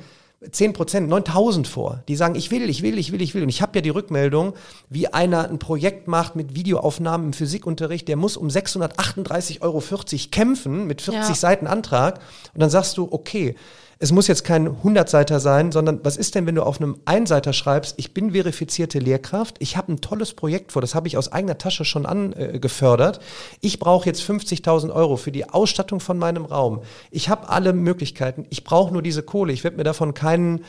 [0.50, 3.42] 10 Prozent, 9000 vor, die sagen, ich will, ich will, ich will, ich will.
[3.42, 4.54] Und ich habe ja die Rückmeldung,
[4.88, 9.82] wie einer ein Projekt macht mit Videoaufnahmen im Physikunterricht, der muss um 638,40 Euro
[10.30, 11.34] kämpfen mit 40 ja.
[11.34, 12.20] Seiten Antrag.
[12.54, 13.56] Und dann sagst du, okay,
[14.00, 17.52] es muss jetzt kein 100-Seiter sein, sondern was ist denn, wenn du auf einem Einseiter
[17.52, 21.32] schreibst, ich bin verifizierte Lehrkraft, ich habe ein tolles Projekt vor, das habe ich aus
[21.32, 23.20] eigener Tasche schon angefördert.
[23.60, 26.82] Ich brauche jetzt 50.000 Euro für die Ausstattung von meinem Raum.
[27.10, 30.64] Ich habe alle Möglichkeiten, ich brauche nur diese Kohle, ich werde mir davon keinen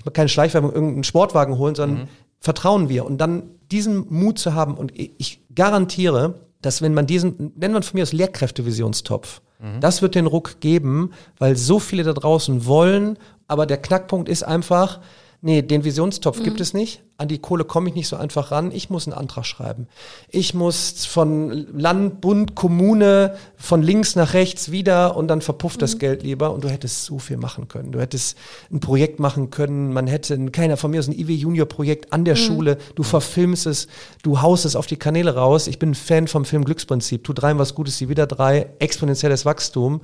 [0.00, 2.08] ich will keine Schleichwerbung, irgendeinen Sportwagen holen, sondern mhm.
[2.38, 3.04] vertrauen wir.
[3.04, 7.82] Und dann diesen Mut zu haben und ich garantiere, dass wenn man diesen, nennen wir
[7.82, 9.80] von mir aus Lehrkräftevisionstopf, mhm.
[9.80, 13.18] das wird den Ruck geben, weil so viele da draußen wollen,
[13.48, 15.00] aber der Knackpunkt ist einfach,
[15.42, 16.44] nee, den Visionstopf mhm.
[16.44, 17.02] gibt es nicht.
[17.16, 18.72] An die Kohle komme ich nicht so einfach ran.
[18.72, 19.88] Ich muss einen Antrag schreiben.
[20.28, 25.80] Ich muss von Land, Bund, Kommune, von links nach rechts wieder und dann verpufft mhm.
[25.80, 26.52] das Geld lieber.
[26.52, 27.92] Und du hättest so viel machen können.
[27.92, 28.38] Du hättest
[28.72, 29.92] ein Projekt machen können.
[29.92, 32.40] Man hätte, keiner von mir aus ein IW Junior Projekt an der mhm.
[32.40, 32.78] Schule.
[32.94, 33.86] Du verfilmst es,
[34.22, 35.66] du haust es auf die Kanäle raus.
[35.66, 37.24] Ich bin ein Fan vom Film Glücksprinzip.
[37.24, 38.70] Tu dreien was Gutes, sie wieder drei.
[38.78, 39.94] Exponentielles Wachstum.
[39.94, 40.00] Mhm.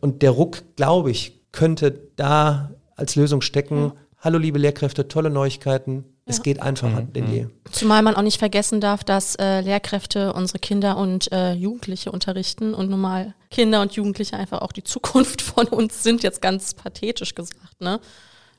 [0.00, 3.92] Und der Ruck, glaube ich, könnte da als Lösung stecken
[4.26, 6.04] hallo liebe Lehrkräfte, tolle Neuigkeiten.
[6.28, 7.12] Es geht einfacher mhm.
[7.12, 7.44] denn je.
[7.44, 7.50] Mhm.
[7.70, 12.74] Zumal man auch nicht vergessen darf, dass äh, Lehrkräfte unsere Kinder und äh, Jugendliche unterrichten
[12.74, 16.74] und nun mal Kinder und Jugendliche einfach auch die Zukunft von uns sind, jetzt ganz
[16.74, 18.00] pathetisch gesagt, ne?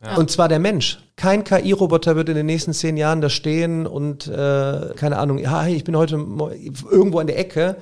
[0.06, 0.16] Ja.
[0.16, 1.00] Und zwar der Mensch.
[1.16, 5.68] Kein KI-Roboter wird in den nächsten zehn Jahren da stehen und äh, keine Ahnung, ja,
[5.68, 7.78] ich bin heute irgendwo an der Ecke.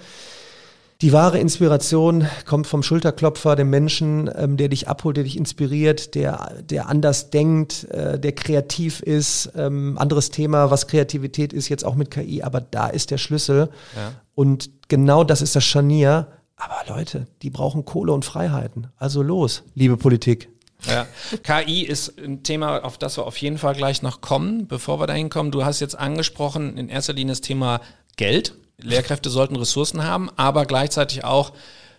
[1.01, 6.15] Die wahre Inspiration kommt vom Schulterklopfer, dem Menschen, ähm, der dich abholt, der dich inspiriert,
[6.15, 9.51] der, der anders denkt, äh, der kreativ ist.
[9.57, 13.69] Ähm, anderes Thema, was Kreativität ist, jetzt auch mit KI, aber da ist der Schlüssel.
[13.95, 14.13] Ja.
[14.35, 16.27] Und genau das ist das Scharnier.
[16.55, 18.87] Aber Leute, die brauchen Kohle und Freiheiten.
[18.95, 20.49] Also los, liebe Politik.
[20.87, 21.07] Ja.
[21.43, 24.67] KI ist ein Thema, auf das wir auf jeden Fall gleich noch kommen.
[24.67, 27.81] Bevor wir dahin kommen, du hast jetzt angesprochen, in erster Linie das Thema
[28.15, 28.55] Geld.
[28.77, 31.53] Lehrkräfte sollten Ressourcen haben, aber gleichzeitig auch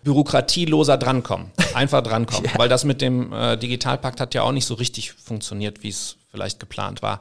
[0.06, 2.58] bürokratieloser drankommen, einfach drankommen, ja.
[2.58, 6.16] weil das mit dem äh, Digitalpakt hat ja auch nicht so richtig funktioniert, wie es
[6.30, 7.20] vielleicht geplant war.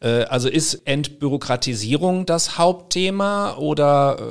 [0.00, 4.22] Äh, also ist Entbürokratisierung das Hauptthema oder äh,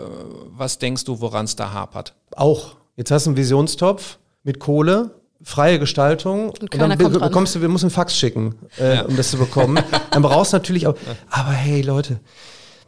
[0.49, 2.13] was denkst du, woran es da hapert?
[2.35, 2.75] Auch.
[2.97, 7.69] Jetzt hast du einen Visionstopf mit Kohle, freie Gestaltung und, und dann bekommst du, wir
[7.69, 9.01] müssen einen Fax schicken, äh, ja.
[9.03, 9.81] um das zu bekommen.
[10.11, 10.95] dann brauchst du natürlich auch,
[11.29, 12.19] aber hey Leute,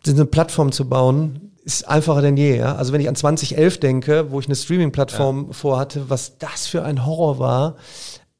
[0.05, 2.57] eine Plattform zu bauen, ist einfacher denn je.
[2.57, 2.75] Ja?
[2.75, 5.53] Also wenn ich an 2011 denke, wo ich eine Streaming-Plattform ja.
[5.53, 7.75] vorhatte, was das für ein Horror war.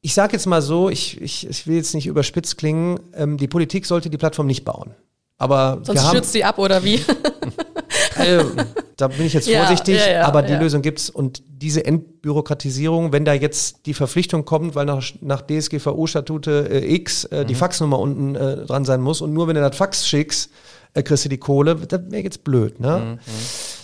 [0.00, 3.48] Ich sage jetzt mal so, ich, ich, ich will jetzt nicht überspitzt klingen, ähm, die
[3.48, 4.94] Politik sollte die Plattform nicht bauen.
[5.38, 7.00] Aber Sonst stürzt sie ab oder wie?
[8.14, 8.52] also,
[8.96, 13.12] da bin ich jetzt vorsichtig, ja, ja, ja, aber die Lösung gibt's und diese Entbürokratisierung,
[13.12, 17.48] wenn da jetzt die Verpflichtung kommt, weil nach, nach DSGVO-Statute äh, X äh, mhm.
[17.48, 20.50] die Faxnummer unten äh, dran sein muss und nur wenn du das Fax schickst,
[20.96, 22.80] äh, kriegst du die Kohle, das wäre jetzt blöd.
[22.80, 22.98] Ne?
[22.98, 23.18] Mhm, mhm.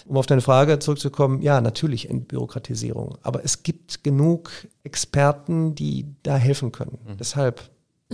[0.07, 3.19] Um auf deine Frage zurückzukommen, ja, natürlich Entbürokratisierung.
[3.23, 4.51] Aber es gibt genug
[4.83, 6.99] Experten, die da helfen können.
[7.07, 7.17] Mhm.
[7.19, 7.63] Deshalb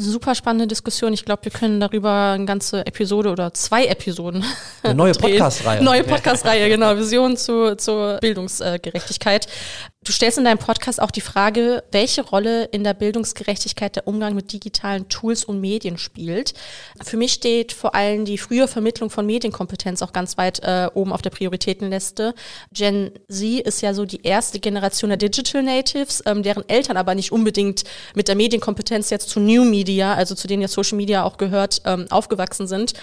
[0.01, 1.13] Super spannende Diskussion.
[1.13, 4.45] Ich glaube, wir können darüber eine ganze Episode oder zwei Episoden.
[4.85, 5.83] Eine neue Podcast-Reihe.
[5.83, 6.97] Neue Podcast-Reihe, genau.
[6.97, 9.49] Vision zu, zur Bildungsgerechtigkeit.
[10.09, 14.35] Du stellst in deinem Podcast auch die Frage, welche Rolle in der Bildungsgerechtigkeit der Umgang
[14.35, 16.55] mit digitalen Tools und Medien spielt.
[17.03, 21.13] Für mich steht vor allem die frühe Vermittlung von Medienkompetenz auch ganz weit äh, oben
[21.13, 22.35] auf der Prioritätenliste.
[22.73, 27.15] Gen Z ist ja so die erste Generation der Digital Natives, ähm, deren Eltern aber
[27.15, 31.23] nicht unbedingt mit der Medienkompetenz jetzt zu New Media, also zu denen ja Social Media
[31.23, 32.95] auch gehört, ähm, aufgewachsen sind.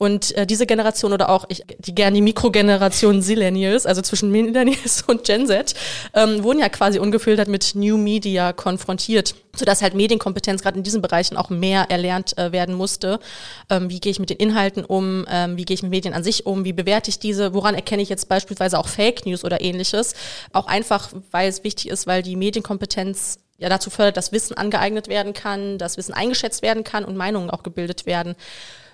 [0.00, 5.02] Und äh, diese Generation oder auch ich, die gerne die Mikrogeneration Sillennials, also zwischen Millennials
[5.06, 5.74] und Gen Z,
[6.14, 11.00] ähm, wurden ja quasi ungefiltert mit New Media konfrontiert, sodass halt Medienkompetenz gerade in diesen
[11.00, 13.20] Bereichen auch mehr erlernt äh, werden musste.
[13.68, 15.24] Ähm, wie gehe ich mit den Inhalten um?
[15.30, 16.64] Ähm, wie gehe ich mit Medien an sich um?
[16.64, 17.54] Wie bewerte ich diese?
[17.54, 20.14] Woran erkenne ich jetzt beispielsweise auch Fake News oder ähnliches?
[20.52, 25.06] Auch einfach, weil es wichtig ist, weil die Medienkompetenz ja dazu fördert, dass Wissen angeeignet
[25.06, 28.34] werden kann, dass Wissen eingeschätzt werden kann und Meinungen auch gebildet werden.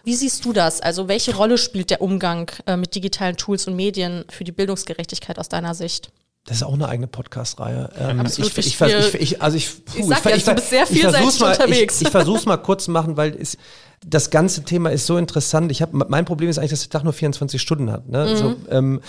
[0.05, 0.83] Wie siehst du das?
[0.83, 5.39] Also welche Rolle spielt der Umgang äh, mit digitalen Tools und Medien für die Bildungsgerechtigkeit
[5.39, 6.11] aus deiner Sicht?
[6.47, 7.91] Das ist auch eine eigene Podcast-Reihe.
[7.99, 10.71] Ähm, Absolut, ich, ich, ich, ich, also ich, puh, ich, sag ich, jetzt, du bist
[10.71, 12.01] sehr vielseitig mal, unterwegs.
[12.01, 13.59] Ich, ich versuche es mal kurz zu machen, weil es,
[14.07, 15.73] das ganze Thema ist so interessant.
[15.73, 18.09] Ich hab, mein Problem ist eigentlich, dass der Tag nur 24 Stunden hat.
[18.09, 18.27] Ne?
[18.27, 18.37] Mhm.
[18.37, 19.01] So, ähm,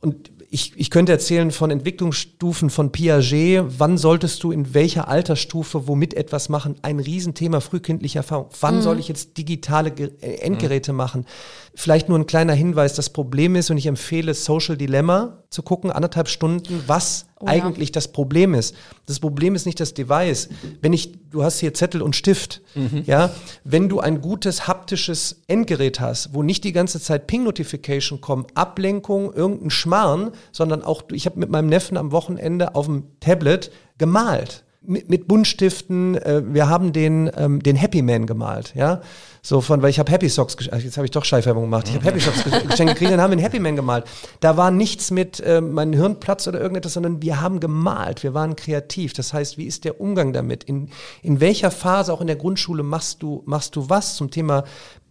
[0.00, 3.64] und ich, ich könnte erzählen von Entwicklungsstufen von Piaget.
[3.78, 6.76] Wann solltest du in welcher Altersstufe womit etwas machen?
[6.82, 8.48] Ein Riesenthema frühkindliche Erfahrung.
[8.60, 8.82] Wann mhm.
[8.82, 10.98] soll ich jetzt digitale äh, Endgeräte mhm.
[10.98, 11.26] machen?
[11.74, 12.94] Vielleicht nur ein kleiner Hinweis.
[12.94, 17.90] Das Problem ist, und ich empfehle Social Dilemma zu gucken, anderthalb Stunden, was oh, eigentlich
[17.90, 17.94] ja.
[17.94, 18.74] das Problem ist.
[19.06, 20.48] Das Problem ist nicht das Device.
[20.80, 23.02] Wenn ich, du hast hier Zettel und Stift, mhm.
[23.06, 23.30] ja,
[23.64, 29.32] wenn du ein gutes haptisches Endgerät hast, wo nicht die ganze Zeit Ping-Notification kommen, Ablenkung,
[29.32, 34.65] irgendein Schmarrn, sondern auch, ich habe mit meinem Neffen am Wochenende auf dem Tablet gemalt
[34.88, 36.16] mit, mit Buntstiften.
[36.16, 39.00] Äh, wir haben den, ähm, den Happy Man gemalt, ja.
[39.42, 41.88] So von, weil ich habe Happy Socks, jetzt habe ich doch Scheißwerbung gemacht.
[41.88, 44.04] Ich habe Happy Socks geschenkt gekriegt, dann haben wir einen Happy Man gemalt.
[44.40, 48.56] Da war nichts mit äh, mein Hirnplatz oder irgendetwas, sondern wir haben gemalt, wir waren
[48.56, 49.12] kreativ.
[49.12, 50.64] Das heißt, wie ist der Umgang damit?
[50.64, 50.88] In,
[51.22, 54.64] in welcher Phase auch in der Grundschule machst du, machst du was zum Thema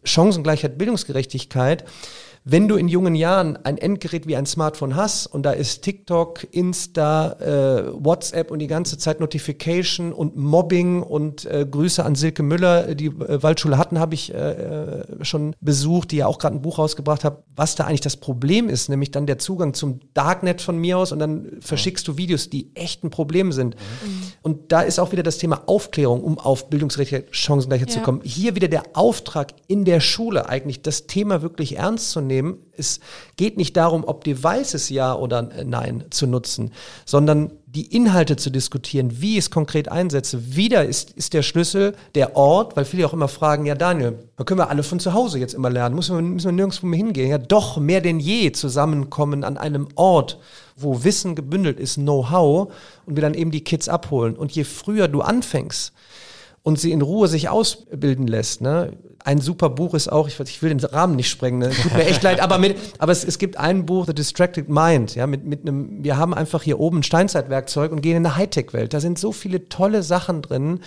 [0.04, 1.86] Chancengleichheit, Bildungsgerechtigkeit?
[2.48, 6.46] Wenn du in jungen Jahren ein Endgerät wie ein Smartphone hast und da ist TikTok,
[6.52, 12.44] Insta, äh, WhatsApp und die ganze Zeit Notification und Mobbing und äh, Grüße an Silke
[12.44, 16.56] Müller, die äh, Waldschule hatten, habe ich äh, äh, schon besucht, die ja auch gerade
[16.56, 20.02] ein Buch rausgebracht hat, was da eigentlich das Problem ist, nämlich dann der Zugang zum
[20.14, 23.76] Darknet von mir aus und dann verschickst du Videos, die echt ein Problem sind.
[23.76, 24.22] Mhm.
[24.44, 27.96] Und da ist auch wieder das Thema Aufklärung, um auf bildungsrechtliche Chancengleichheit ja.
[27.96, 28.22] zu kommen.
[28.24, 32.58] Hier wieder der Auftrag in der Schule eigentlich, das Thema wirklich ernst zu nehmen nehmen.
[32.78, 33.00] Es
[33.38, 36.72] geht nicht darum, ob Devices ja oder nein zu nutzen,
[37.06, 40.56] sondern die Inhalte zu diskutieren, wie ich es konkret einsetze.
[40.56, 44.44] Wieder ist, ist der Schlüssel der Ort, weil viele auch immer fragen, ja Daniel, da
[44.44, 46.98] können wir alle von zu Hause jetzt immer lernen, müssen wir, müssen wir nirgendwo mehr
[46.98, 47.30] hingehen.
[47.30, 50.40] Ja doch, mehr denn je zusammenkommen an einem Ort,
[50.78, 52.72] wo Wissen gebündelt ist, Know-how
[53.06, 54.36] und wir dann eben die Kids abholen.
[54.36, 55.94] Und je früher du anfängst,
[56.66, 58.60] und sie in Ruhe sich ausbilden lässt.
[58.60, 58.94] Ne?
[59.24, 61.70] Ein super Buch ist auch, ich, ich will den Rahmen nicht sprengen, ne?
[61.70, 65.14] tut mir echt leid, aber, mit, aber es, es gibt ein Buch, The Distracted Mind,
[65.14, 68.36] ja, mit, mit einem, wir haben einfach hier oben ein Steinzeitwerkzeug und gehen in eine
[68.36, 68.96] Hightech-Welt.
[68.96, 70.80] Da sind so viele tolle Sachen drin,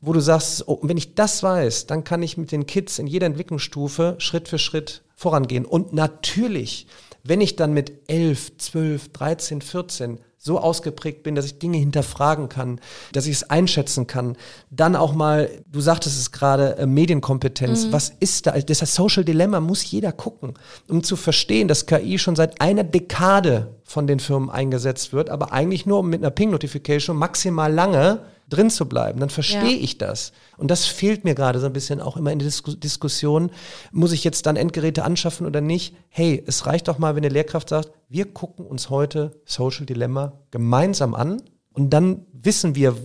[0.00, 3.08] wo du sagst, oh, wenn ich das weiß, dann kann ich mit den Kids in
[3.08, 5.64] jeder Entwicklungsstufe Schritt für Schritt vorangehen.
[5.64, 6.86] Und natürlich,
[7.24, 12.48] wenn ich dann mit 11, 12, 13, 14 so ausgeprägt bin, dass ich Dinge hinterfragen
[12.48, 12.80] kann,
[13.12, 14.36] dass ich es einschätzen kann.
[14.70, 17.86] Dann auch mal, du sagtest es gerade, äh, Medienkompetenz.
[17.86, 17.92] Mhm.
[17.92, 18.52] Was ist da?
[18.52, 20.54] Das heißt, Social Dilemma muss jeder gucken,
[20.88, 25.52] um zu verstehen, dass KI schon seit einer Dekade von den Firmen eingesetzt wird, aber
[25.52, 29.82] eigentlich nur um mit einer Ping-Notification maximal lange drin zu bleiben, dann verstehe ja.
[29.82, 30.32] ich das.
[30.56, 33.50] Und das fehlt mir gerade so ein bisschen auch immer in der Disku Diskussion.
[33.92, 35.94] Muss ich jetzt dann Endgeräte anschaffen oder nicht?
[36.08, 40.32] Hey, es reicht doch mal, wenn eine Lehrkraft sagt, wir gucken uns heute Social Dilemma
[40.50, 42.96] gemeinsam an und dann wissen wir,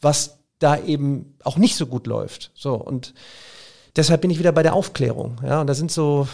[0.00, 2.52] was da eben auch nicht so gut läuft.
[2.54, 3.14] So und
[3.96, 5.40] deshalb bin ich wieder bei der Aufklärung.
[5.44, 6.28] Ja, und da sind so,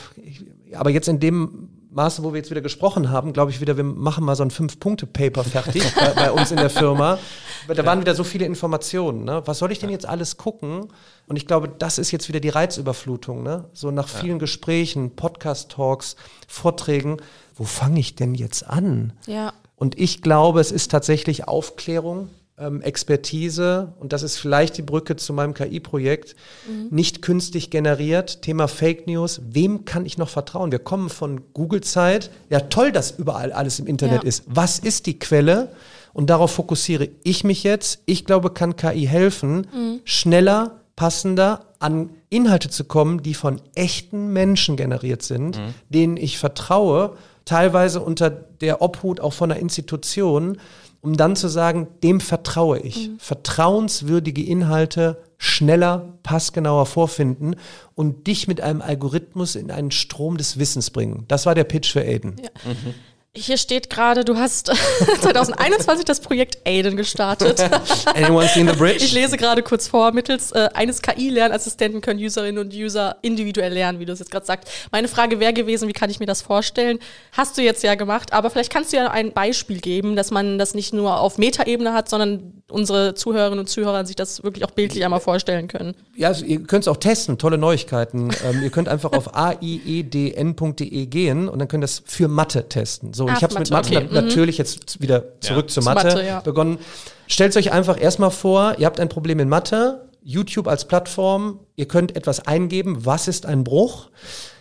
[0.75, 3.83] aber jetzt in dem Maße, wo wir jetzt wieder gesprochen haben, glaube ich wieder, wir
[3.83, 7.19] machen mal so ein Fünf-Punkte-Paper fertig bei, bei, uns in der Firma.
[7.67, 9.25] Da waren wieder so viele Informationen.
[9.25, 9.43] Ne?
[9.47, 10.93] Was soll ich denn jetzt alles gucken?
[11.27, 13.43] Und ich glaube, das ist jetzt wieder die Reizüberflutung.
[13.43, 13.65] Ne?
[13.73, 14.39] So nach vielen ja.
[14.39, 16.15] Gesprächen, Podcast-Talks,
[16.47, 17.17] Vorträgen,
[17.57, 19.13] wo fange ich denn jetzt an?
[19.27, 19.53] Ja.
[19.75, 25.17] Und ich glaube, es ist tatsächlich Aufklärung ähm, Expertise, und das ist vielleicht die Brücke
[25.17, 26.37] zu meinem KI-Projekt,
[26.69, 26.89] mhm.
[26.91, 28.43] nicht künstlich generiert.
[28.43, 29.41] Thema Fake News.
[29.49, 30.73] Wem kann ich noch vertrauen?
[30.73, 32.31] Wir kommen von Google-Zeit.
[32.51, 34.29] Ja, toll, dass überall alles im Internet ja.
[34.29, 34.45] ist.
[34.47, 35.73] Was ist die Quelle?
[36.13, 38.01] Und darauf fokussiere ich mich jetzt.
[38.07, 40.01] Ich glaube, kann KI helfen, mhm.
[40.05, 45.75] schneller, passender an Inhalte zu kommen, die von echten Menschen generiert sind, mhm.
[45.89, 50.59] denen ich vertraue, teilweise unter der Obhut auch von einer Institution,
[51.01, 53.09] um dann zu sagen, dem vertraue ich.
[53.09, 53.19] Mhm.
[53.19, 57.55] Vertrauenswürdige Inhalte schneller, passgenauer vorfinden
[57.95, 61.25] und dich mit einem Algorithmus in einen Strom des Wissens bringen.
[61.29, 62.37] Das war der Pitch für Aiden.
[62.43, 62.51] Ja.
[62.65, 62.95] Mhm.
[63.39, 64.67] Hier steht gerade, du hast
[65.21, 67.61] 2021 das Projekt Aiden gestartet.
[68.15, 69.05] Anyone seen the bridge?
[69.05, 70.13] Ich lese gerade kurz vor.
[70.13, 74.47] Mittels äh, eines KI-Lernassistenten können Userinnen und User individuell lernen, wie du es jetzt gerade
[74.47, 74.69] sagst.
[74.91, 76.99] Meine Frage wäre gewesen, wie kann ich mir das vorstellen?
[77.33, 80.59] Hast du jetzt ja gemacht, aber vielleicht kannst du ja ein Beispiel geben, dass man
[80.59, 84.71] das nicht nur auf Metaebene hat, sondern unsere Zuhörerinnen und Zuhörer sich das wirklich auch
[84.71, 85.95] bildlich einmal vorstellen können.
[86.17, 88.31] Ja, also ihr könnt es auch testen, tolle Neuigkeiten.
[88.45, 93.15] ähm, ihr könnt einfach auf aiedn.de gehen und dann könnt ihr das für Mathe testen.
[93.15, 94.09] So, Ach, ich habe es mit Mathe okay.
[94.11, 94.29] na, mhm.
[94.29, 95.75] natürlich jetzt wieder zurück ja.
[95.75, 96.41] zur Mathe, Mathe ja.
[96.41, 96.79] begonnen.
[97.27, 101.89] Stellt euch einfach erstmal vor, ihr habt ein Problem in Mathe, YouTube als Plattform, ihr
[101.89, 104.09] könnt etwas eingeben, was ist ein Bruch?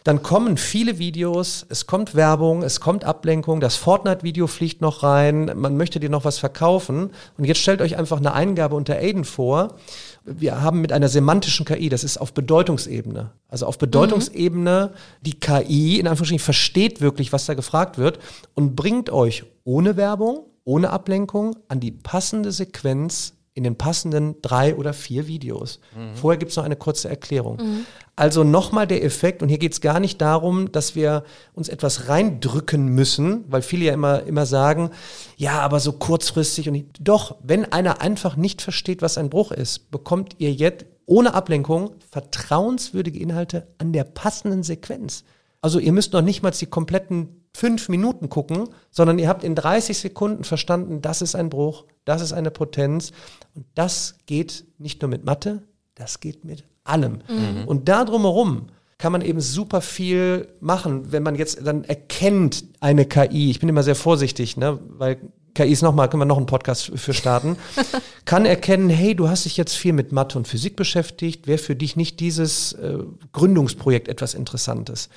[0.07, 5.51] Dann kommen viele Videos, es kommt Werbung, es kommt Ablenkung, das Fortnite-Video fliegt noch rein,
[5.53, 7.09] man möchte dir noch was verkaufen.
[7.37, 9.75] Und jetzt stellt euch einfach eine Eingabe unter Aiden vor.
[10.23, 13.31] Wir haben mit einer semantischen KI, das ist auf Bedeutungsebene.
[13.49, 14.93] Also auf Bedeutungsebene,
[15.23, 18.19] die KI in Anführungsstrichen versteht wirklich, was da gefragt wird
[18.53, 24.75] und bringt euch ohne Werbung, ohne Ablenkung an die passende Sequenz in den passenden drei
[24.75, 25.79] oder vier Videos.
[25.95, 26.15] Mhm.
[26.15, 27.57] Vorher gibt es noch eine kurze Erklärung.
[27.57, 27.85] Mhm.
[28.15, 32.07] Also nochmal der Effekt, und hier geht es gar nicht darum, dass wir uns etwas
[32.07, 34.91] reindrücken müssen, weil viele ja immer, immer sagen,
[35.35, 36.87] ja, aber so kurzfristig und nicht.
[36.99, 41.95] doch, wenn einer einfach nicht versteht, was ein Bruch ist, bekommt ihr jetzt ohne Ablenkung
[42.11, 45.23] vertrauenswürdige Inhalte an der passenden Sequenz.
[45.61, 49.55] Also ihr müsst noch nicht mal die kompletten fünf Minuten gucken, sondern ihr habt in
[49.55, 53.11] 30 Sekunden verstanden, das ist ein Bruch, Das ist eine Potenz.
[53.53, 57.19] Und das geht nicht nur mit Mathe, das geht mit allem.
[57.27, 57.65] Mhm.
[57.65, 58.67] Und da drumherum
[58.97, 63.51] kann man eben super viel machen, wenn man jetzt dann erkennt eine KI.
[63.51, 65.19] Ich bin immer sehr vorsichtig, ne, weil
[65.57, 67.57] KI ist nochmal, können wir noch einen Podcast für starten,
[68.25, 71.75] kann erkennen, hey, du hast dich jetzt viel mit Mathe und Physik beschäftigt, wäre für
[71.75, 72.99] dich nicht dieses äh,
[73.31, 75.09] Gründungsprojekt etwas Interessantes?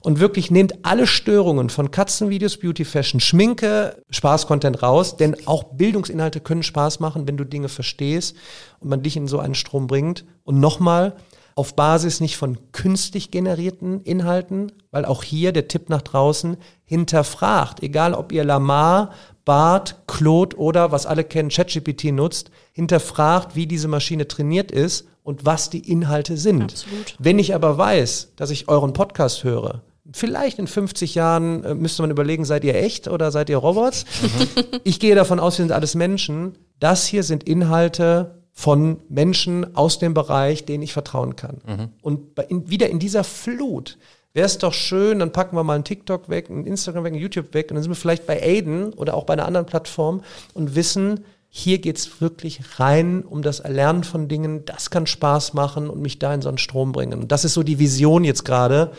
[0.00, 6.40] Und wirklich nehmt alle Störungen von Katzenvideos, Beauty, Fashion, Schminke, Spaß-Content raus, denn auch Bildungsinhalte
[6.40, 8.36] können Spaß machen, wenn du Dinge verstehst
[8.78, 10.26] und man dich in so einen Strom bringt.
[10.44, 11.16] Und nochmal,
[11.56, 17.82] auf Basis nicht von künstlich generierten Inhalten, weil auch hier der Tipp nach draußen hinterfragt,
[17.82, 19.12] egal ob ihr Lamar,
[19.46, 25.46] Bart, Claude oder was alle kennen, ChatGPT nutzt, hinterfragt, wie diese Maschine trainiert ist und
[25.46, 26.64] was die Inhalte sind.
[26.64, 27.16] Absolut.
[27.18, 29.82] Wenn ich aber weiß, dass ich euren Podcast höre,
[30.12, 34.04] vielleicht in 50 Jahren äh, müsste man überlegen, seid ihr echt oder seid ihr Robots?
[34.20, 34.80] Mhm.
[34.84, 36.58] Ich gehe davon aus, wir sind alles Menschen.
[36.78, 41.58] Das hier sind Inhalte, von Menschen aus dem Bereich, denen ich vertrauen kann.
[41.66, 41.88] Mhm.
[42.00, 43.98] Und bei, in, wieder in dieser Flut
[44.36, 47.22] wäre es doch schön, dann packen wir mal einen TikTok weg, einen Instagram weg, einen
[47.22, 50.22] YouTube weg und dann sind wir vielleicht bei Aiden oder auch bei einer anderen Plattform
[50.52, 55.88] und wissen, hier geht's wirklich rein um das Erlernen von Dingen, das kann Spaß machen
[55.88, 57.18] und mich da in so einen Strom bringen.
[57.18, 58.92] Und das ist so die Vision jetzt gerade,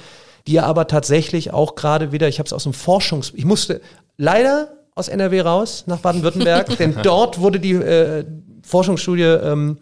[0.47, 3.31] die aber tatsächlich auch gerade wieder, ich habe es aus dem Forschungs...
[3.35, 3.79] Ich musste
[4.17, 8.25] leider aus NRW raus nach Baden-Württemberg, denn dort wurde die, äh,
[8.67, 9.77] Forschungsstudie ähm,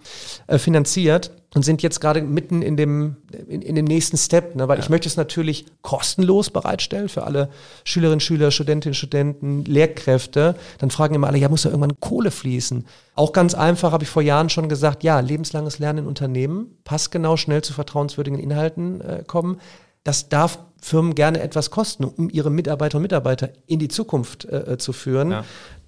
[0.47, 3.15] äh, finanziert und sind jetzt gerade mitten in dem,
[3.47, 4.67] in, in dem nächsten Step, ne?
[4.67, 4.83] weil ja.
[4.83, 7.49] ich möchte es natürlich kostenlos bereitstellen für alle
[7.85, 10.55] Schülerinnen, Schüler, Studentinnen, Studenten, Lehrkräfte.
[10.79, 12.85] Dann fragen immer alle, ja, muss da irgendwann Kohle fließen?
[13.15, 17.37] Auch ganz einfach habe ich vor Jahren schon gesagt, ja, lebenslanges Lernen in Unternehmen, passgenau,
[17.37, 19.61] schnell zu vertrauenswürdigen Inhalten äh, kommen.
[20.03, 24.73] Das darf Firmen gerne etwas kosten, um ihre Mitarbeiter und Mitarbeiter in die Zukunft äh,
[24.73, 25.31] äh zu führen.
[25.31, 25.45] Ja.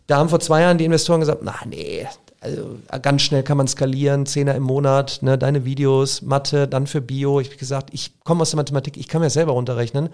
[0.08, 2.08] Da haben vor zwei Jahren die Investoren gesagt, na nee,
[2.40, 7.02] also ganz schnell kann man skalieren, Zehner im Monat, ne, deine Videos, Mathe, dann für
[7.02, 7.40] Bio.
[7.40, 10.10] Ich habe gesagt, ich komme aus der Mathematik, ich kann mir selber runterrechnen.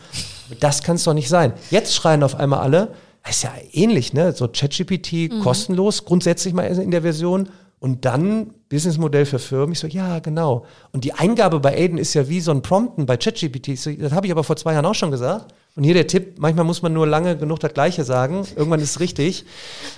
[0.60, 1.54] Das kann es doch nicht sein.
[1.70, 4.34] Jetzt schreien auf einmal alle, das ist ja ähnlich, ne?
[4.34, 5.40] So ChatGPT mhm.
[5.42, 7.50] kostenlos, grundsätzlich mal in der Version.
[7.84, 9.74] Und dann Businessmodell für Firmen.
[9.74, 10.66] Ich so, ja, genau.
[10.94, 13.78] Und die Eingabe bei Aiden ist ja wie so ein Prompten bei ChatGPT.
[13.78, 15.54] So, das habe ich aber vor zwei Jahren auch schon gesagt.
[15.76, 18.48] Und hier der Tipp, manchmal muss man nur lange genug das Gleiche sagen.
[18.56, 19.44] Irgendwann ist es richtig.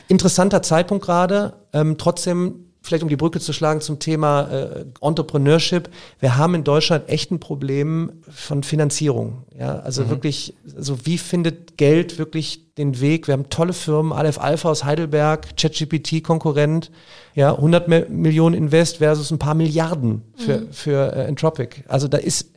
[0.08, 1.54] Interessanter Zeitpunkt gerade.
[1.74, 5.90] Ähm, trotzdem, vielleicht um die Brücke zu schlagen zum Thema äh, Entrepreneurship.
[6.20, 9.44] Wir haben in Deutschland echt ein Problem von Finanzierung.
[9.58, 10.10] Ja, also mhm.
[10.12, 13.28] wirklich, also wie findet Geld wirklich den Weg?
[13.28, 16.92] Wir haben tolle Firmen, Aleph Alpha aus Heidelberg, ChatGPT Konkurrent.
[17.34, 20.72] Ja, 100 Millionen Invest versus ein paar Milliarden für, mhm.
[20.72, 21.84] für äh, Entropic.
[21.88, 22.52] Also da ist,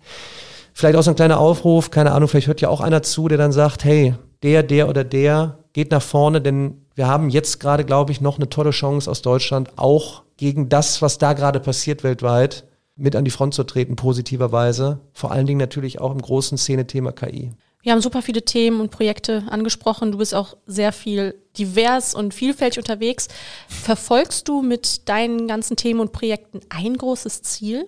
[0.78, 3.36] Vielleicht auch so ein kleiner Aufruf, keine Ahnung, vielleicht hört ja auch einer zu, der
[3.36, 4.14] dann sagt, hey,
[4.44, 8.38] der, der oder der geht nach vorne, denn wir haben jetzt gerade, glaube ich, noch
[8.38, 12.64] eine tolle Chance aus Deutschland, auch gegen das, was da gerade passiert weltweit,
[12.96, 14.98] mit an die Front zu treten, positiverweise.
[15.12, 17.52] Vor allen Dingen natürlich auch im großen Szene-Thema KI.
[17.82, 20.10] Wir haben super viele Themen und Projekte angesprochen.
[20.10, 23.28] Du bist auch sehr viel divers und vielfältig unterwegs.
[23.68, 27.86] Verfolgst du mit deinen ganzen Themen und Projekten ein großes Ziel?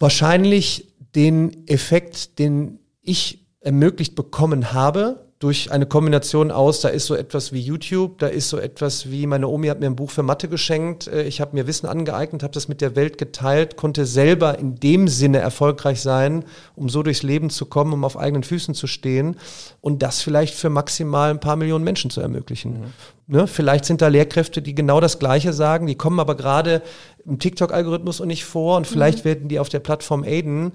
[0.00, 7.14] Wahrscheinlich den Effekt, den ich ermöglicht bekommen habe, durch eine Kombination aus, da ist so
[7.14, 10.24] etwas wie YouTube, da ist so etwas wie, meine Omi hat mir ein Buch für
[10.24, 14.04] Mathe geschenkt, äh, ich habe mir Wissen angeeignet, habe das mit der Welt geteilt, konnte
[14.04, 18.42] selber in dem Sinne erfolgreich sein, um so durchs Leben zu kommen, um auf eigenen
[18.42, 19.36] Füßen zu stehen
[19.80, 22.80] und das vielleicht für maximal ein paar Millionen Menschen zu ermöglichen.
[22.80, 22.86] Mhm.
[23.28, 23.46] Ne?
[23.46, 26.82] Vielleicht sind da Lehrkräfte, die genau das Gleiche sagen, die kommen aber gerade
[27.24, 29.28] im TikTok-Algorithmus und nicht vor und vielleicht mhm.
[29.28, 30.72] werden die auf der Plattform Aiden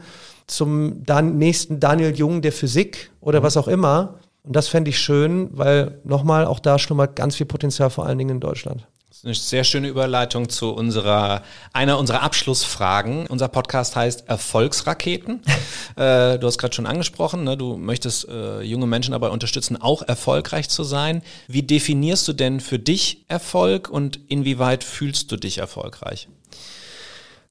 [0.47, 3.43] zum Dan nächsten Daniel Jung der Physik oder mhm.
[3.43, 4.19] was auch immer.
[4.43, 8.17] Und das fände ich schön, weil nochmal, auch da schlummert ganz viel Potenzial, vor allen
[8.17, 8.85] Dingen in Deutschland.
[9.07, 13.25] Das ist eine sehr schöne Überleitung zu unserer, einer unserer Abschlussfragen.
[13.27, 15.43] Unser Podcast heißt Erfolgsraketen.
[15.95, 17.55] äh, du hast gerade schon angesprochen, ne?
[17.55, 21.21] du möchtest äh, junge Menschen dabei unterstützen, auch erfolgreich zu sein.
[21.47, 26.27] Wie definierst du denn für dich Erfolg und inwieweit fühlst du dich erfolgreich?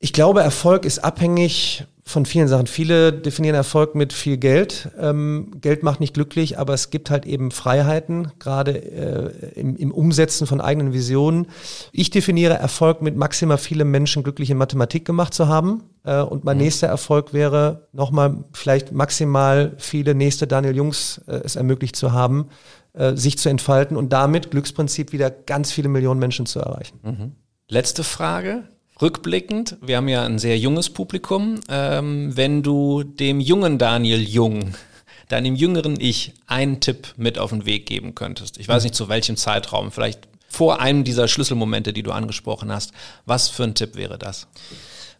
[0.05, 2.67] Ich glaube, Erfolg ist abhängig von vielen Sachen.
[2.67, 4.91] Viele definieren Erfolg mit viel Geld.
[4.99, 9.93] Ähm, Geld macht nicht glücklich, aber es gibt halt eben Freiheiten, gerade äh, im, im,
[9.93, 11.47] Umsetzen von eigenen Visionen.
[11.93, 15.85] Ich definiere Erfolg mit maximal viele Menschen glücklich in Mathematik gemacht zu haben.
[16.03, 16.65] Äh, und mein mhm.
[16.65, 22.49] nächster Erfolg wäre, nochmal vielleicht maximal viele nächste Daniel Jungs äh, es ermöglicht zu haben,
[22.95, 26.99] äh, sich zu entfalten und damit Glücksprinzip wieder ganz viele Millionen Menschen zu erreichen.
[27.05, 27.33] Mhm.
[27.69, 28.65] Letzte Frage
[29.03, 34.75] rückblickend, wir haben ja ein sehr junges Publikum, ähm, wenn du dem jungen Daniel Jung,
[35.29, 38.59] deinem jüngeren Ich, einen Tipp mit auf den Weg geben könntest.
[38.59, 42.93] Ich weiß nicht zu welchem Zeitraum, vielleicht vor einem dieser Schlüsselmomente, die du angesprochen hast.
[43.27, 44.47] Was für ein Tipp wäre das?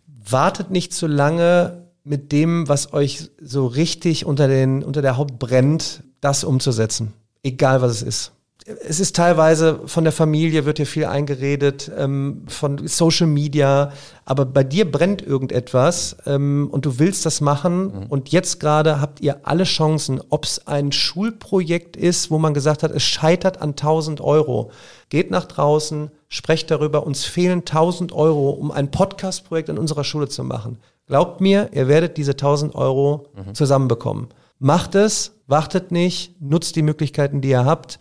[0.07, 5.39] Wartet nicht zu lange mit dem, was euch so richtig unter, den, unter der Haut
[5.39, 7.15] brennt, das umzusetzen.
[7.43, 8.33] Egal was es ist
[8.65, 13.93] es ist teilweise von der Familie wird hier viel eingeredet, ähm, von Social Media,
[14.25, 18.07] aber bei dir brennt irgendetwas ähm, und du willst das machen mhm.
[18.09, 22.83] und jetzt gerade habt ihr alle Chancen, ob es ein Schulprojekt ist, wo man gesagt
[22.83, 24.71] hat, es scheitert an 1000 Euro.
[25.09, 30.29] Geht nach draußen, sprecht darüber, uns fehlen 1000 Euro, um ein Podcast-Projekt in unserer Schule
[30.29, 30.79] zu machen.
[31.07, 33.55] Glaubt mir, ihr werdet diese 1000 Euro mhm.
[33.55, 34.29] zusammenbekommen.
[34.59, 37.99] Macht es, wartet nicht, nutzt die Möglichkeiten, die ihr habt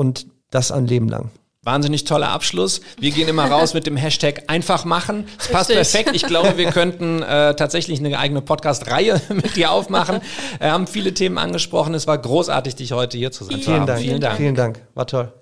[0.00, 1.30] und das ein Leben lang.
[1.62, 2.80] Wahnsinnig toller Abschluss.
[2.98, 5.26] Wir gehen immer raus mit dem Hashtag einfach machen.
[5.38, 6.12] Es passt perfekt.
[6.14, 10.22] Ich glaube, wir könnten äh, tatsächlich eine eigene Podcast-Reihe mit dir aufmachen.
[10.58, 11.92] Wir haben viele Themen angesprochen.
[11.92, 13.60] Es war großartig, dich heute hier zu sein.
[13.60, 14.00] Vielen Dank.
[14.00, 14.36] Vielen Dank.
[14.38, 14.80] Vielen Dank.
[14.94, 15.34] War toll.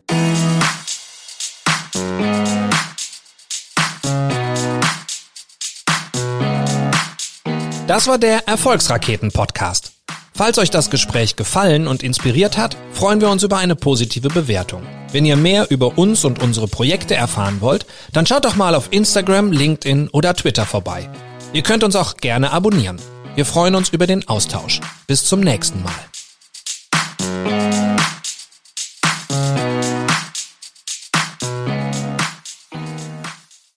[7.86, 9.97] Das war der Erfolgsraketen-Podcast.
[10.38, 14.84] Falls euch das Gespräch gefallen und inspiriert hat, freuen wir uns über eine positive Bewertung.
[15.10, 18.86] Wenn ihr mehr über uns und unsere Projekte erfahren wollt, dann schaut doch mal auf
[18.92, 21.10] Instagram, LinkedIn oder Twitter vorbei.
[21.52, 23.00] Ihr könnt uns auch gerne abonnieren.
[23.34, 24.80] Wir freuen uns über den Austausch.
[25.08, 27.57] Bis zum nächsten Mal.